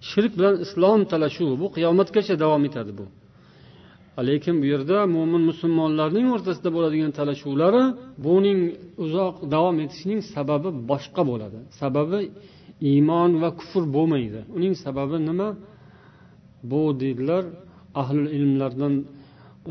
[0.10, 3.06] Shirk bilan islom talashuvi bu qiyomatgacha davom etadi bu.
[4.30, 7.84] Lekin bu yerda mo'min musulmonlarning o'rtasida bo'ladigan talashuvlari
[8.26, 8.60] buning
[9.04, 11.60] uzoq davom etishining sababi boshqa bo'ladi.
[11.82, 12.20] Sababi
[12.92, 14.40] iymon va kufr bo'lmaydi.
[14.58, 15.50] Uning sababi nima?
[16.72, 17.44] Bu deydilar
[18.02, 18.94] ahli ilmlardan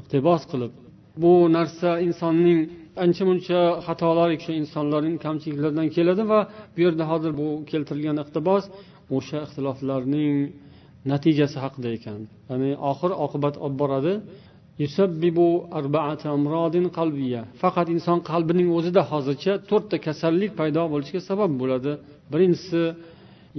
[0.00, 0.72] iqtibos qilib.
[1.22, 2.58] Bu narsa insonning
[3.04, 6.40] ancha muncha xatolari kishi insonlarning kamchiliklaridan keladi va
[6.74, 8.64] bu yerda hozir bu keltirilgan iqtibos
[9.16, 10.34] o'sha ixtiloflarning
[11.12, 12.20] natijasi haqida ekan.
[12.50, 14.14] Ya'ni oxir oqibat olib boradi.
[17.62, 21.92] Faqat inson qalbining o'zida hozircha to'rtta kasallik paydo bo'lishiga sabab bo'ladi.
[22.32, 22.82] Birinchisi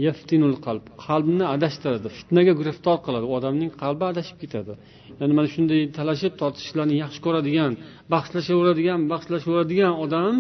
[0.05, 0.83] yaftinul qalb.
[1.05, 3.25] Qalbni adashtiradi fitnaga giriftor qiladi.
[3.31, 4.73] U odamning qalbi adashib ketadi.
[5.19, 7.71] Ya'ni mana shunday talashib tortishishlarni yaxshi ko'radigan
[8.13, 10.33] bahslashaveradigan bahslashaveradigan odam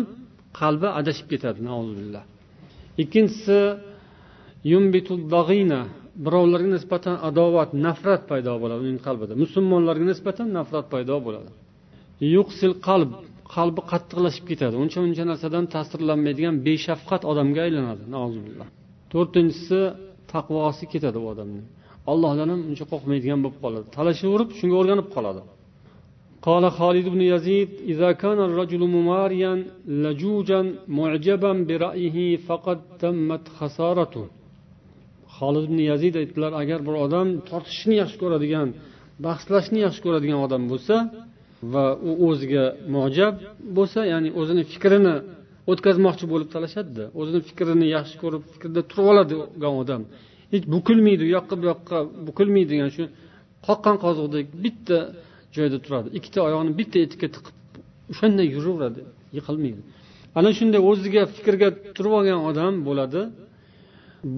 [0.59, 1.59] qalbi adashib ketadi
[3.03, 3.59] ikkinchisi
[6.24, 11.50] birovlarga nisbatan adovat nafrat paydo bo'ladi uning qalbida musulmonlarga nisbatan nafrat paydo bo'ladi
[12.36, 13.10] yuqsil qalb
[13.56, 18.02] qalbi qattiqlashib ketadi uncha muncha narsadan ta'sirlanmaydigan beshafqat odamga aylanadi
[19.12, 19.80] to'rtinchisi
[20.32, 21.66] taqvosi ketadi u odamning
[22.12, 25.42] ollohdan ham uncha qo'rqmaydigan bo'lib qoladi talashaverib shunga o'rganib qoladi
[26.48, 29.52] قال خالد بن يزيد إذا كان الرجل مماريا
[30.04, 30.60] لجوجا
[30.98, 34.26] معجبا برأيه فقد تمت خسارته
[35.41, 38.67] holid ibn yazid aytdilar agar bir odam tortishishni yaxshi ko'radigan
[39.25, 40.95] bahslashni yaxshi ko'radigan odam bo'lsa
[41.73, 42.65] va u o'ziga
[42.95, 43.35] mojab
[43.77, 45.15] bo'lsa ya'ni o'zini fikrini
[45.71, 50.01] o'tkazmoqchi bo'lib talashadida o'zini fikrini yaxshi ko'rib fikrda turib oladigan odam.
[50.53, 53.03] Hech bukilmaydi u yoqqa bu yoqqa bukilmaydigan shu
[53.67, 54.97] qoqqan qoziqdek bitta
[55.57, 57.55] joyda turadi ikkita oyog'ini bitta etikka tiqib
[58.11, 59.01] o'shanday yuraveradi
[59.37, 59.81] yiqilmaydi.
[60.37, 63.21] Ana shunday o'ziga fikrga turib olgan odam bo'ladi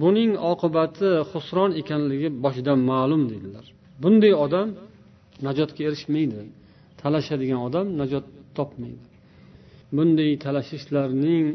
[0.02, 3.66] buning oqibati husron ekanligi boshidan ma'lum dedilar
[4.02, 4.68] bunday odam
[5.46, 6.40] najotga erishmaydi.
[7.02, 8.24] Talashadigan odam najot
[8.56, 9.04] topmaydi.
[9.96, 11.46] Bunday talashishlarning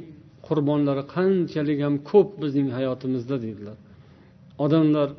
[0.47, 3.77] qurbonlari qanchalik ham ko'p bizning hayotimizda deydilar.
[4.65, 5.09] Odamlar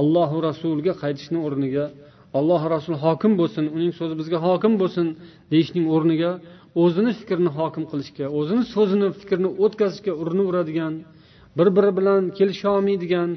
[0.00, 1.84] ollohu rasuliga qaytishni o'rniga
[2.38, 5.06] alloh rasul hokim bo'lsin uning so'zi bizga hokim bo'lsin
[5.52, 6.30] deyishning o'rniga
[6.82, 10.92] o'zini fikrini hokim qilishga o'zini so'zini fikrini o'tkazishga urinaveradigan
[11.57, 13.29] bir biri bilan kelisholmaydigan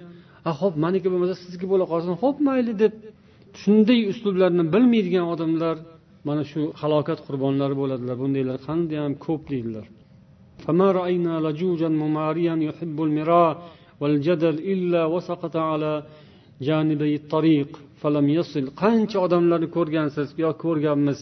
[0.50, 2.92] a ho'p maniki bo'lmasa sizniki bo'la qolsin ho'p mayli deb
[3.62, 5.76] shunday uslublarni bilmaydigan odamlar
[6.28, 9.86] mana shu halokat qurbonlari bo'ladilar bundaylar qandayyam ko'p deydilar
[14.00, 15.92] والجدل إلا وسقط على
[16.66, 17.70] جانبي الطريق
[18.00, 21.18] فلم يصل qancha odamlarni ko'rgansiz yo ko'rganmiz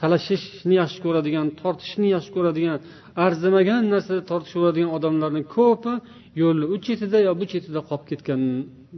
[0.00, 2.78] talashishni yaxshi ko'radigan tortishishni yaxshi ko'radigan
[3.26, 5.92] arzimagan narsada tortishaveradigan odamlarni ko'pi
[6.41, 8.41] yo'lni u chetida yo bu chetida qolib ketgan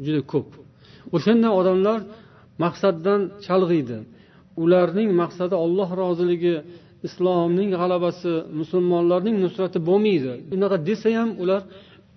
[0.05, 0.49] juda ko'p.
[1.15, 1.99] O'shanday odamlar
[2.63, 3.97] maqsaddan chalg'iydi.
[4.63, 6.55] Ularning maqsadi olloh roziligi
[7.07, 10.31] islomning g'alabasi musulmonlarning nusrati bo'lmaydi.
[10.55, 11.61] Unaqa desa ham ular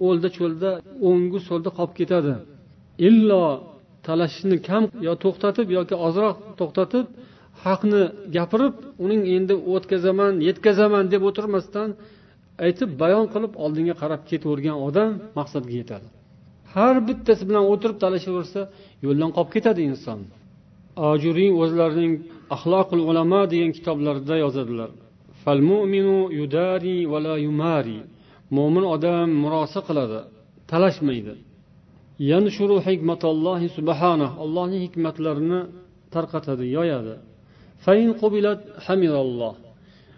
[0.06, 0.70] o'lda cho'lda
[1.08, 2.34] o'ngu so'lda qolib ketadi.
[3.08, 3.44] Illo
[4.06, 7.06] talashishni kam yo to'xtatib yoki ozroq to'xtatib
[7.64, 8.02] haqni
[8.36, 11.88] gapirib uning endi o'tkazaman yetkazaman deb o'tirmasdan
[12.64, 16.06] aytib bayon qilib oldinga qarab ketavergan odam maqsadga yetadi.
[16.74, 18.60] Har bittasi bilan o'tirib talashaversa
[19.04, 20.20] yo'ldan qolib ketadi inson.
[21.10, 22.12] Ajuriy o'zlarining
[22.54, 24.90] axloqul ulamo degan kitoblarida yozadilar.
[28.56, 30.20] Mo'min odam murosa qiladi
[30.70, 31.34] talashmaydi.
[34.44, 35.60] Allohning hikmatlarini
[36.14, 37.14] tarqatadi yoyadi.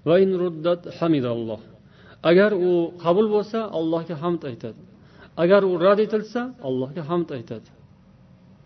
[0.09, 1.61] Va in ruddat hamidalloh.
[2.31, 2.71] Agar u
[3.05, 4.81] qabul bo'lsa allohga hamd aytadi.
[5.43, 7.69] Agar u rad etilsa allohga hamd aytadi.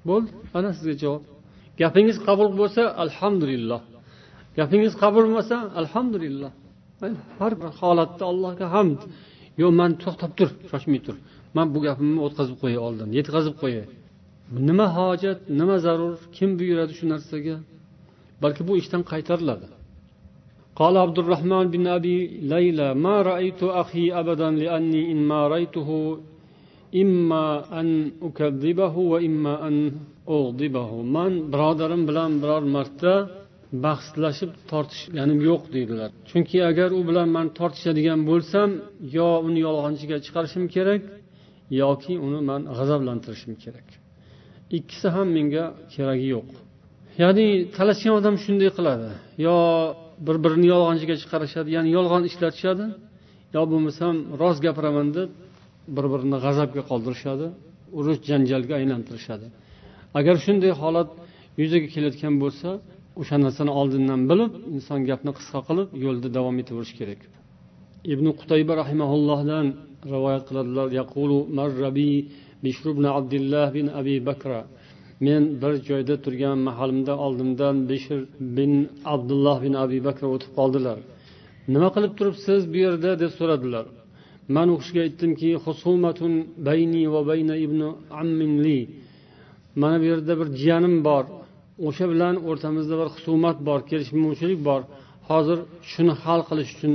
[0.08, 0.30] Bo'ldi.
[0.58, 1.22] Ana sizga javob.
[1.82, 3.80] Gapingiz qabul bo'lsa alhamdulillah.
[4.58, 6.50] Gapingiz qabul bo'lmasa alhamdulillah.
[7.40, 9.00] Har bir holatda allohga hamd.
[9.60, 11.16] Yo'q man to'xtab tur shoshmay tur.
[11.56, 13.84] Man bu gapimni o'tkazib qo'yay oldin yetkazib qo'yay
[14.68, 17.56] nima hojat nima zarur kim buyuradi shu narsaga?
[18.42, 19.66] Balki bu ishdan qaytariladi.
[20.81, 22.17] قال عبد الرحمن بن أبي
[22.53, 25.89] ليلى ما رأيت أخي أبدا لأني إن ما رأيته
[27.01, 27.45] إما
[27.79, 27.87] أن
[28.27, 29.75] أكذبه وإما أن
[30.29, 33.15] أغضبه من برادرم بلان برار مرتا
[33.85, 38.69] bahslashib tortishganim yo'q deydilar chunki agar u bilan man tortishadigan bo'lsam
[39.17, 41.01] yo uni yolg'onchiga chiqarishim kerak
[41.81, 43.87] yoki uni man g'azablantirishim kerak
[44.77, 46.49] ikkisi ham menga keragi yo'q
[47.21, 47.47] ya'ni
[47.77, 49.09] talashgan odam shunday qiladi
[49.45, 49.55] yo
[50.26, 52.86] bir birini yolg'onchiga chiqarishadi ya'ni yolg'on ishlatishadi.
[53.56, 55.30] Yo bo'lmasam rost gapiraman deb
[55.96, 57.46] bir birini g'azabga qoldirishadi
[57.98, 59.46] urush janjalga aylantirishadi.
[60.18, 61.10] Agar shunday holat
[61.60, 62.68] yuzaga kelayotgan bo'lsa
[63.20, 67.20] o'sha narsani oldindan bilib inson gapni qisqa qilib yo'lda davom etaverish kerak.
[68.12, 69.66] Ibn qutayba rahimaullohdan
[70.14, 72.12] rivoyat qiladilar yaqulu marrabi
[72.64, 74.60] bishr ibn abdullah bin abi bakra
[75.26, 78.20] men bir joyda turgan mahalimda oldimdan bishr
[78.56, 78.72] bin
[79.14, 80.98] abdulloh bin abi bakr o'tib qoldilar.
[81.74, 83.10] Nima qilib turibsiz bu yerda?
[83.22, 83.86] deb so'radilar.
[84.54, 86.32] Man u kishiga aytdimki husumatun
[86.68, 87.80] bayni va bayna ibn
[88.20, 88.78] ammin li.
[89.80, 91.24] Mana bu yerda bir jiyanim bor.
[91.86, 94.82] O'sha bilan o'rtamizda bir husumat bor kelishmovchilik bor.
[95.28, 95.58] Hozir
[95.90, 96.94] shuni hal qilish uchun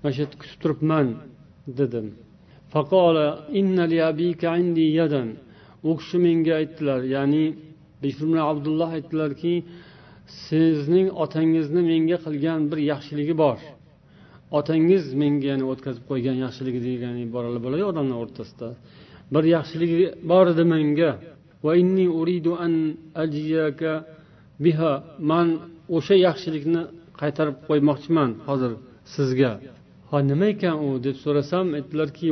[0.00, 1.06] mana shu yerda kutib turibman
[1.78, 2.06] dedim.
[5.88, 7.44] U kishi menga aytdilar ya'ni
[8.52, 9.54] abdulloh aytdilarki
[10.46, 13.58] sizning otangizni menga qilgan bir yaxshiligi bor.
[14.58, 18.68] Otangiz menga ya'ni o'tkazib qo'ygan yaxshiligi degan iboralar bo'ladi odamlar o'rtasida.
[19.34, 19.96] Bir yaxshiligi
[20.30, 21.10] bor edi menga.
[24.64, 24.92] Biha.
[25.30, 25.48] Man
[25.96, 26.82] o'sha yaxshilikni
[27.20, 28.72] qaytarib qo'ymoqchiman hozir
[29.14, 29.52] sizga.
[30.10, 32.26] ha nima ekan u deb so'rasam aytdilarki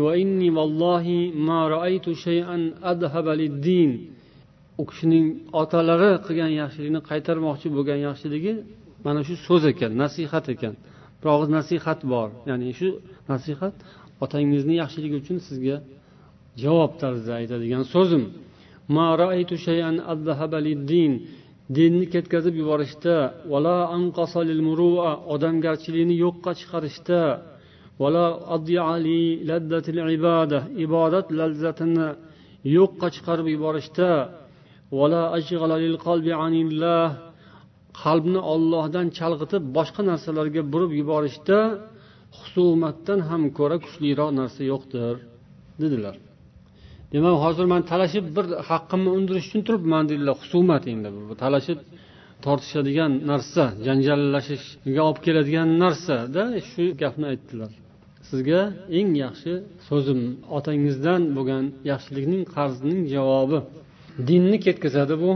[4.81, 5.27] u kishining
[5.63, 8.53] otalari qilgan yaxshilikni qaytarmoqchi bo'lgan yaxshiligi
[9.05, 10.75] mana shu so'z ekan nasihat ekan.
[11.21, 12.29] Bir og'iz nasihat bor.
[12.49, 12.89] Ya'ni shu
[13.33, 13.75] nasihat
[14.25, 15.77] otangizni yaxshiligi uchun sizga
[16.63, 18.25] javob tarzida aytadigan so'zim.
[21.77, 23.17] Dinni ketkazib yuborishda
[25.35, 27.21] odamgarchilikni yo'qqa chiqarishda
[30.85, 32.09] ibodat lazzatini
[32.77, 34.11] yo'qqa chiqarib yuborishda
[38.03, 41.59] qalbni ollohdan chalg'itib boshqa narsalarga burib yuborishda
[42.39, 45.15] husumatdan ham ko'ra kuchliroq narsa yo'qdir
[45.83, 46.15] dedilar.
[47.13, 50.35] Demak hozir man talashib bir haqqimni undirish uchun turibman dedilar.
[50.43, 51.79] Husumat endi bu talashib
[52.45, 57.73] tortishadigan narsa janjallashishga olib keladigan narsada shu gapni aytdilar.
[58.33, 58.61] Sizga
[58.99, 59.53] eng yaxshi
[59.89, 60.21] so'zim.
[60.57, 63.59] Otangizdan bo'lgan yaxshilikning qarzining javobi.
[64.29, 65.31] Dinni ketkazadi bu.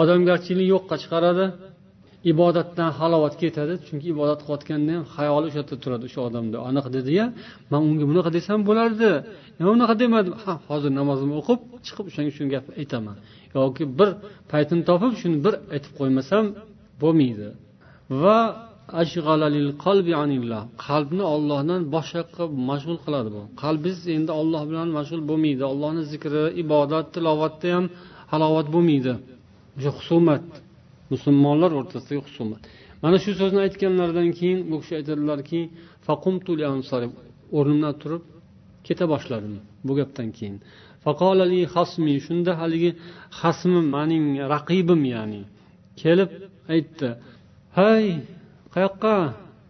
[0.00, 1.46] Odamgarchilikni yo'qqa chiqaradi.
[2.32, 3.74] Ibodatdan halovat ketadi.
[3.86, 6.56] Chunki ibodat qilayotganda ham xayoli o'sha yerda turadi o'sha odamda.
[6.70, 7.24] Anaqa dediya
[7.72, 9.10] man unga bunaqa desam bo'lardi.
[9.58, 13.16] Nima unaqa demadim ha hozir namozimni o'qib chiqib o'shanga shu gapni aytaman.
[13.56, 14.08] Yoki bir
[14.52, 16.44] paytini topib shuni bir aytib qo'ymasam
[17.02, 17.48] bo'lmaydi.
[18.22, 18.38] Va
[20.86, 23.42] qalbni ollohdan boshqa yoqqa mashg'ul qiladi bu.
[23.62, 25.62] Qalbingiz endi olloh bilan mashg'ul bo'lmaydi.
[25.72, 27.84] Ollohni zikri ibodat tilovatda ham
[28.32, 29.12] halovat bo'lmaydi.
[29.76, 30.44] O'sha husumat.
[31.12, 32.60] Musulmonlar o'rtasidagi husumat.
[33.02, 35.60] Mana shu so'zni aytganlaridan keyin bu kishi aytadilarki
[37.58, 38.22] o'rnimdan turib
[38.86, 39.54] keta boshladim
[39.86, 40.56] bu gapdan keyin.
[42.26, 42.90] Shunda haligi
[43.40, 45.42] xasmim mening raqibim ya'ni.
[46.02, 46.30] Kelib
[46.74, 47.08] aytdi
[47.78, 48.04] hay
[48.76, 49.16] qayoqqa?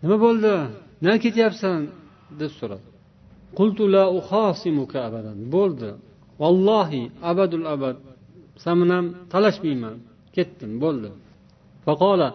[0.03, 0.55] Nima bo'ldi?
[1.03, 1.81] Nima ketyapsan?
[2.41, 2.87] deb so'radi.
[5.55, 5.91] Bo'ldi.
[6.43, 7.97] Vallohi abadul abad.
[8.63, 9.97] San bilan talashmayman.
[10.37, 10.71] Ketdim.
[10.85, 11.11] Bo'ldi.
[11.87, 12.29] Faqola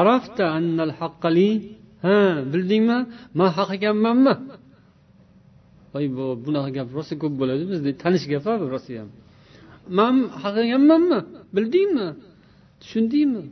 [0.00, 1.50] arafta annal haqqali
[2.04, 2.18] ha
[2.52, 2.98] bildingmi?
[3.38, 4.34] Man haq ekanmanmi?
[5.92, 9.08] Voy bu bunaqa gap rosa ko'p bo'ladi bizda tanish gap bu rosayam
[9.98, 11.18] man haq ekanmanmi?
[11.56, 12.08] Bildingmi?
[12.80, 13.42] Tushundingmi?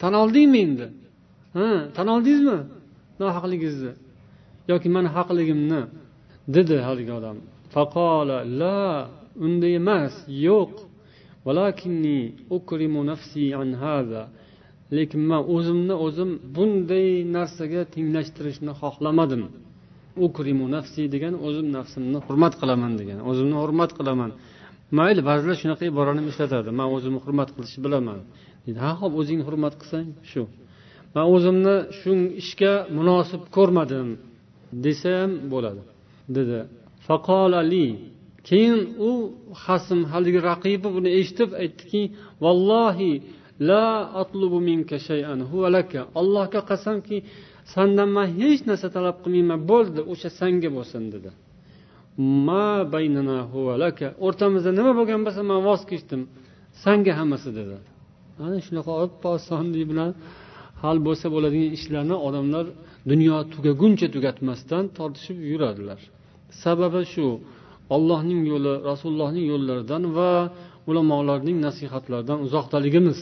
[0.00, 0.86] Tan oldingmi endi?
[1.56, 2.58] Ha tan oldingizmi?
[3.20, 3.92] Nohaqligingizni.
[4.70, 5.80] Yoki mani haqligimni
[6.56, 7.36] dedi haligi odam.
[7.74, 8.78] Faqola la
[9.46, 10.14] unday emas
[10.46, 10.72] yo'q.
[14.96, 19.42] Lekin man o'zimni o'zim bunday narsaga tenglashtirishni xohlamadim.
[20.26, 24.30] Ukrimu nafsi degan o'zim nafsimni hurmat qilaman degan o'zimni hurmat qilaman.
[24.98, 26.68] Mayli ba'zilar shunaqa iborani ishlatadi.
[26.78, 28.18] Man o'zimni hurmat qilishni bilaman.
[28.64, 30.42] Deydi ha ho'p o'zingni hurmat qilsang shu.
[31.16, 32.12] Man o'zimni shu
[32.42, 34.08] ishga munosib ko'rmadim
[34.84, 35.82] desa ham bo'ladi
[36.36, 36.58] dedi.
[37.06, 37.86] Faqolali
[38.48, 39.10] keyin u
[39.64, 42.02] hasm haligi raqibi buni eshitib aytdiki
[42.44, 43.12] vallohi
[43.68, 43.86] la
[44.22, 46.00] atlubu minka shay'an huva laka.
[46.20, 47.16] Allohga qasamki
[47.74, 51.30] sandan man hech narsa talab qilmayman bo'ldi o'sha sanga bo'lsin dedi.
[52.46, 54.08] Ma baynana huva laka.
[54.26, 56.22] O'rtamizda nima bo'lgan bo'lsa man voz kechdim
[56.84, 57.76] sanga hammasi dedi.
[58.44, 60.10] Ana shunaqa oppo osonlik bilan
[60.82, 62.66] hal bo'lsa bo'ladigan ishlarni odamlar
[63.10, 66.00] dunyo tugaguncha tugatmasdan tortishib yuradilar.
[66.62, 67.26] Sababi shu
[67.94, 70.30] ollohning yo'li rasulullohning yo'llaridan va
[70.90, 73.20] ulamolarning nasihatlaridan uzoqdaligimiz.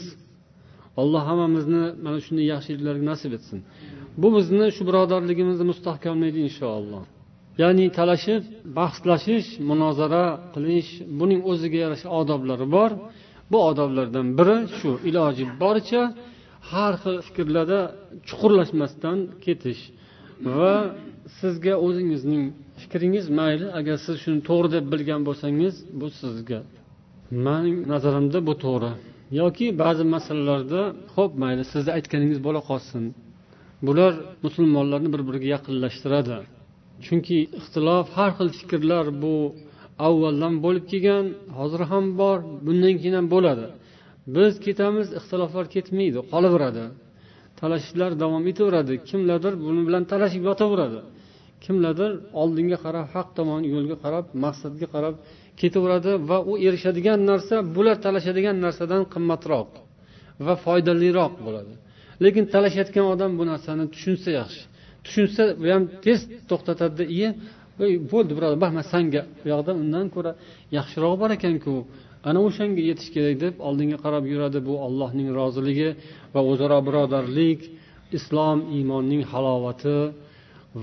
[1.01, 3.59] Alloh hammamizni mana shunday yaxshiliklarga nasib etsin.
[4.21, 7.03] Bu bizni shu birodarligimizni mustahkamlaydi inshaalloh.
[7.61, 8.43] Ya'ni talashib
[8.77, 10.89] bahslashish munozara qilish
[11.19, 12.91] buning o'ziga yarasha odoblari bor.
[13.51, 16.01] Bu odoblardan biri shu iloji boricha
[16.71, 17.79] har xil fikrlarda
[18.27, 19.81] chuqurlashmasdan ketish
[20.57, 20.73] va
[21.39, 22.43] sizga o'zingizning
[22.81, 26.59] fikringiz mayli agar siz shuni to'g'ri deb bilgan bo'lsangiz bu sizga.
[27.45, 28.91] Mening nazarimda bu to'g'ri.
[29.41, 30.81] Yoki ba'zi masalalarda
[31.15, 33.03] ho'p mayli sizni aytganingiz bo'la qolsin.
[33.87, 34.13] Bular
[34.45, 36.37] musulmonlarni bir biriga yaqinlashtiradi.
[37.05, 39.35] Chunki ixtilof har xil fikrlar bu
[40.07, 41.25] avvaldan bo'lib kelgan
[41.57, 43.65] hozir ham bor bundan keyin ham bo'ladi.
[44.27, 46.85] Biz ketamiz ixtiloflar ketmaydi qolaveradi.
[47.59, 48.93] Talashishlar davom etaveradi.
[49.09, 50.99] Kimlardir buni bilan talashib yotaveradi.
[51.65, 52.11] Kimlardir
[52.41, 55.15] oldinga qarab haq tomon yo'lga qarab maqsadga qarab
[55.61, 59.69] ketaveradi va u erishadigan narsa bular talashadigan narsadan qimmatroq
[60.45, 61.73] va foydaliroq bo'ladi.
[62.23, 64.63] Lekin talashayotgan odam bu narsani tushunsa yaxshi.
[65.05, 66.19] Tushunsa bu ham tez
[66.49, 67.29] to'xtatadida iye
[68.11, 69.21] bo'ldi birodar man sanga.
[69.41, 70.31] Bu yoqda undan ko'ra
[70.77, 71.73] yaxshiroq bor ekanku.
[72.28, 75.90] ana o'shanga yetish kerak deb oldinga qarab yuradi bu allohning roziligi
[76.34, 77.60] va o'zaro birodarlik
[78.18, 79.98] islom iymonning halovati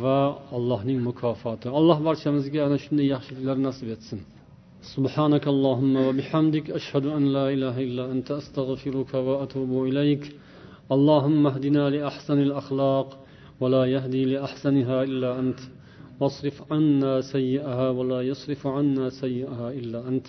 [0.01, 0.19] va
[0.57, 4.21] allohning mukofoti alloh barchamizga ana shunday yaxshiliklar nasib etsin
[4.95, 10.23] سبحانك اللهم وبحمدك أشهد أن لا إله إلا أنت أستغفرك وأتوب إليك
[10.95, 13.07] اللهم اهدنا لأحسن الأخلاق
[13.61, 15.59] ولا يهدي لأحسنها إلا أنت
[16.19, 20.27] واصرف عنا سيئها ولا يصرف عنا سيئها إلا أنت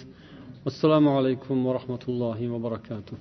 [0.65, 3.17] assalomu alaykum va rahmatullohi va barakatuh.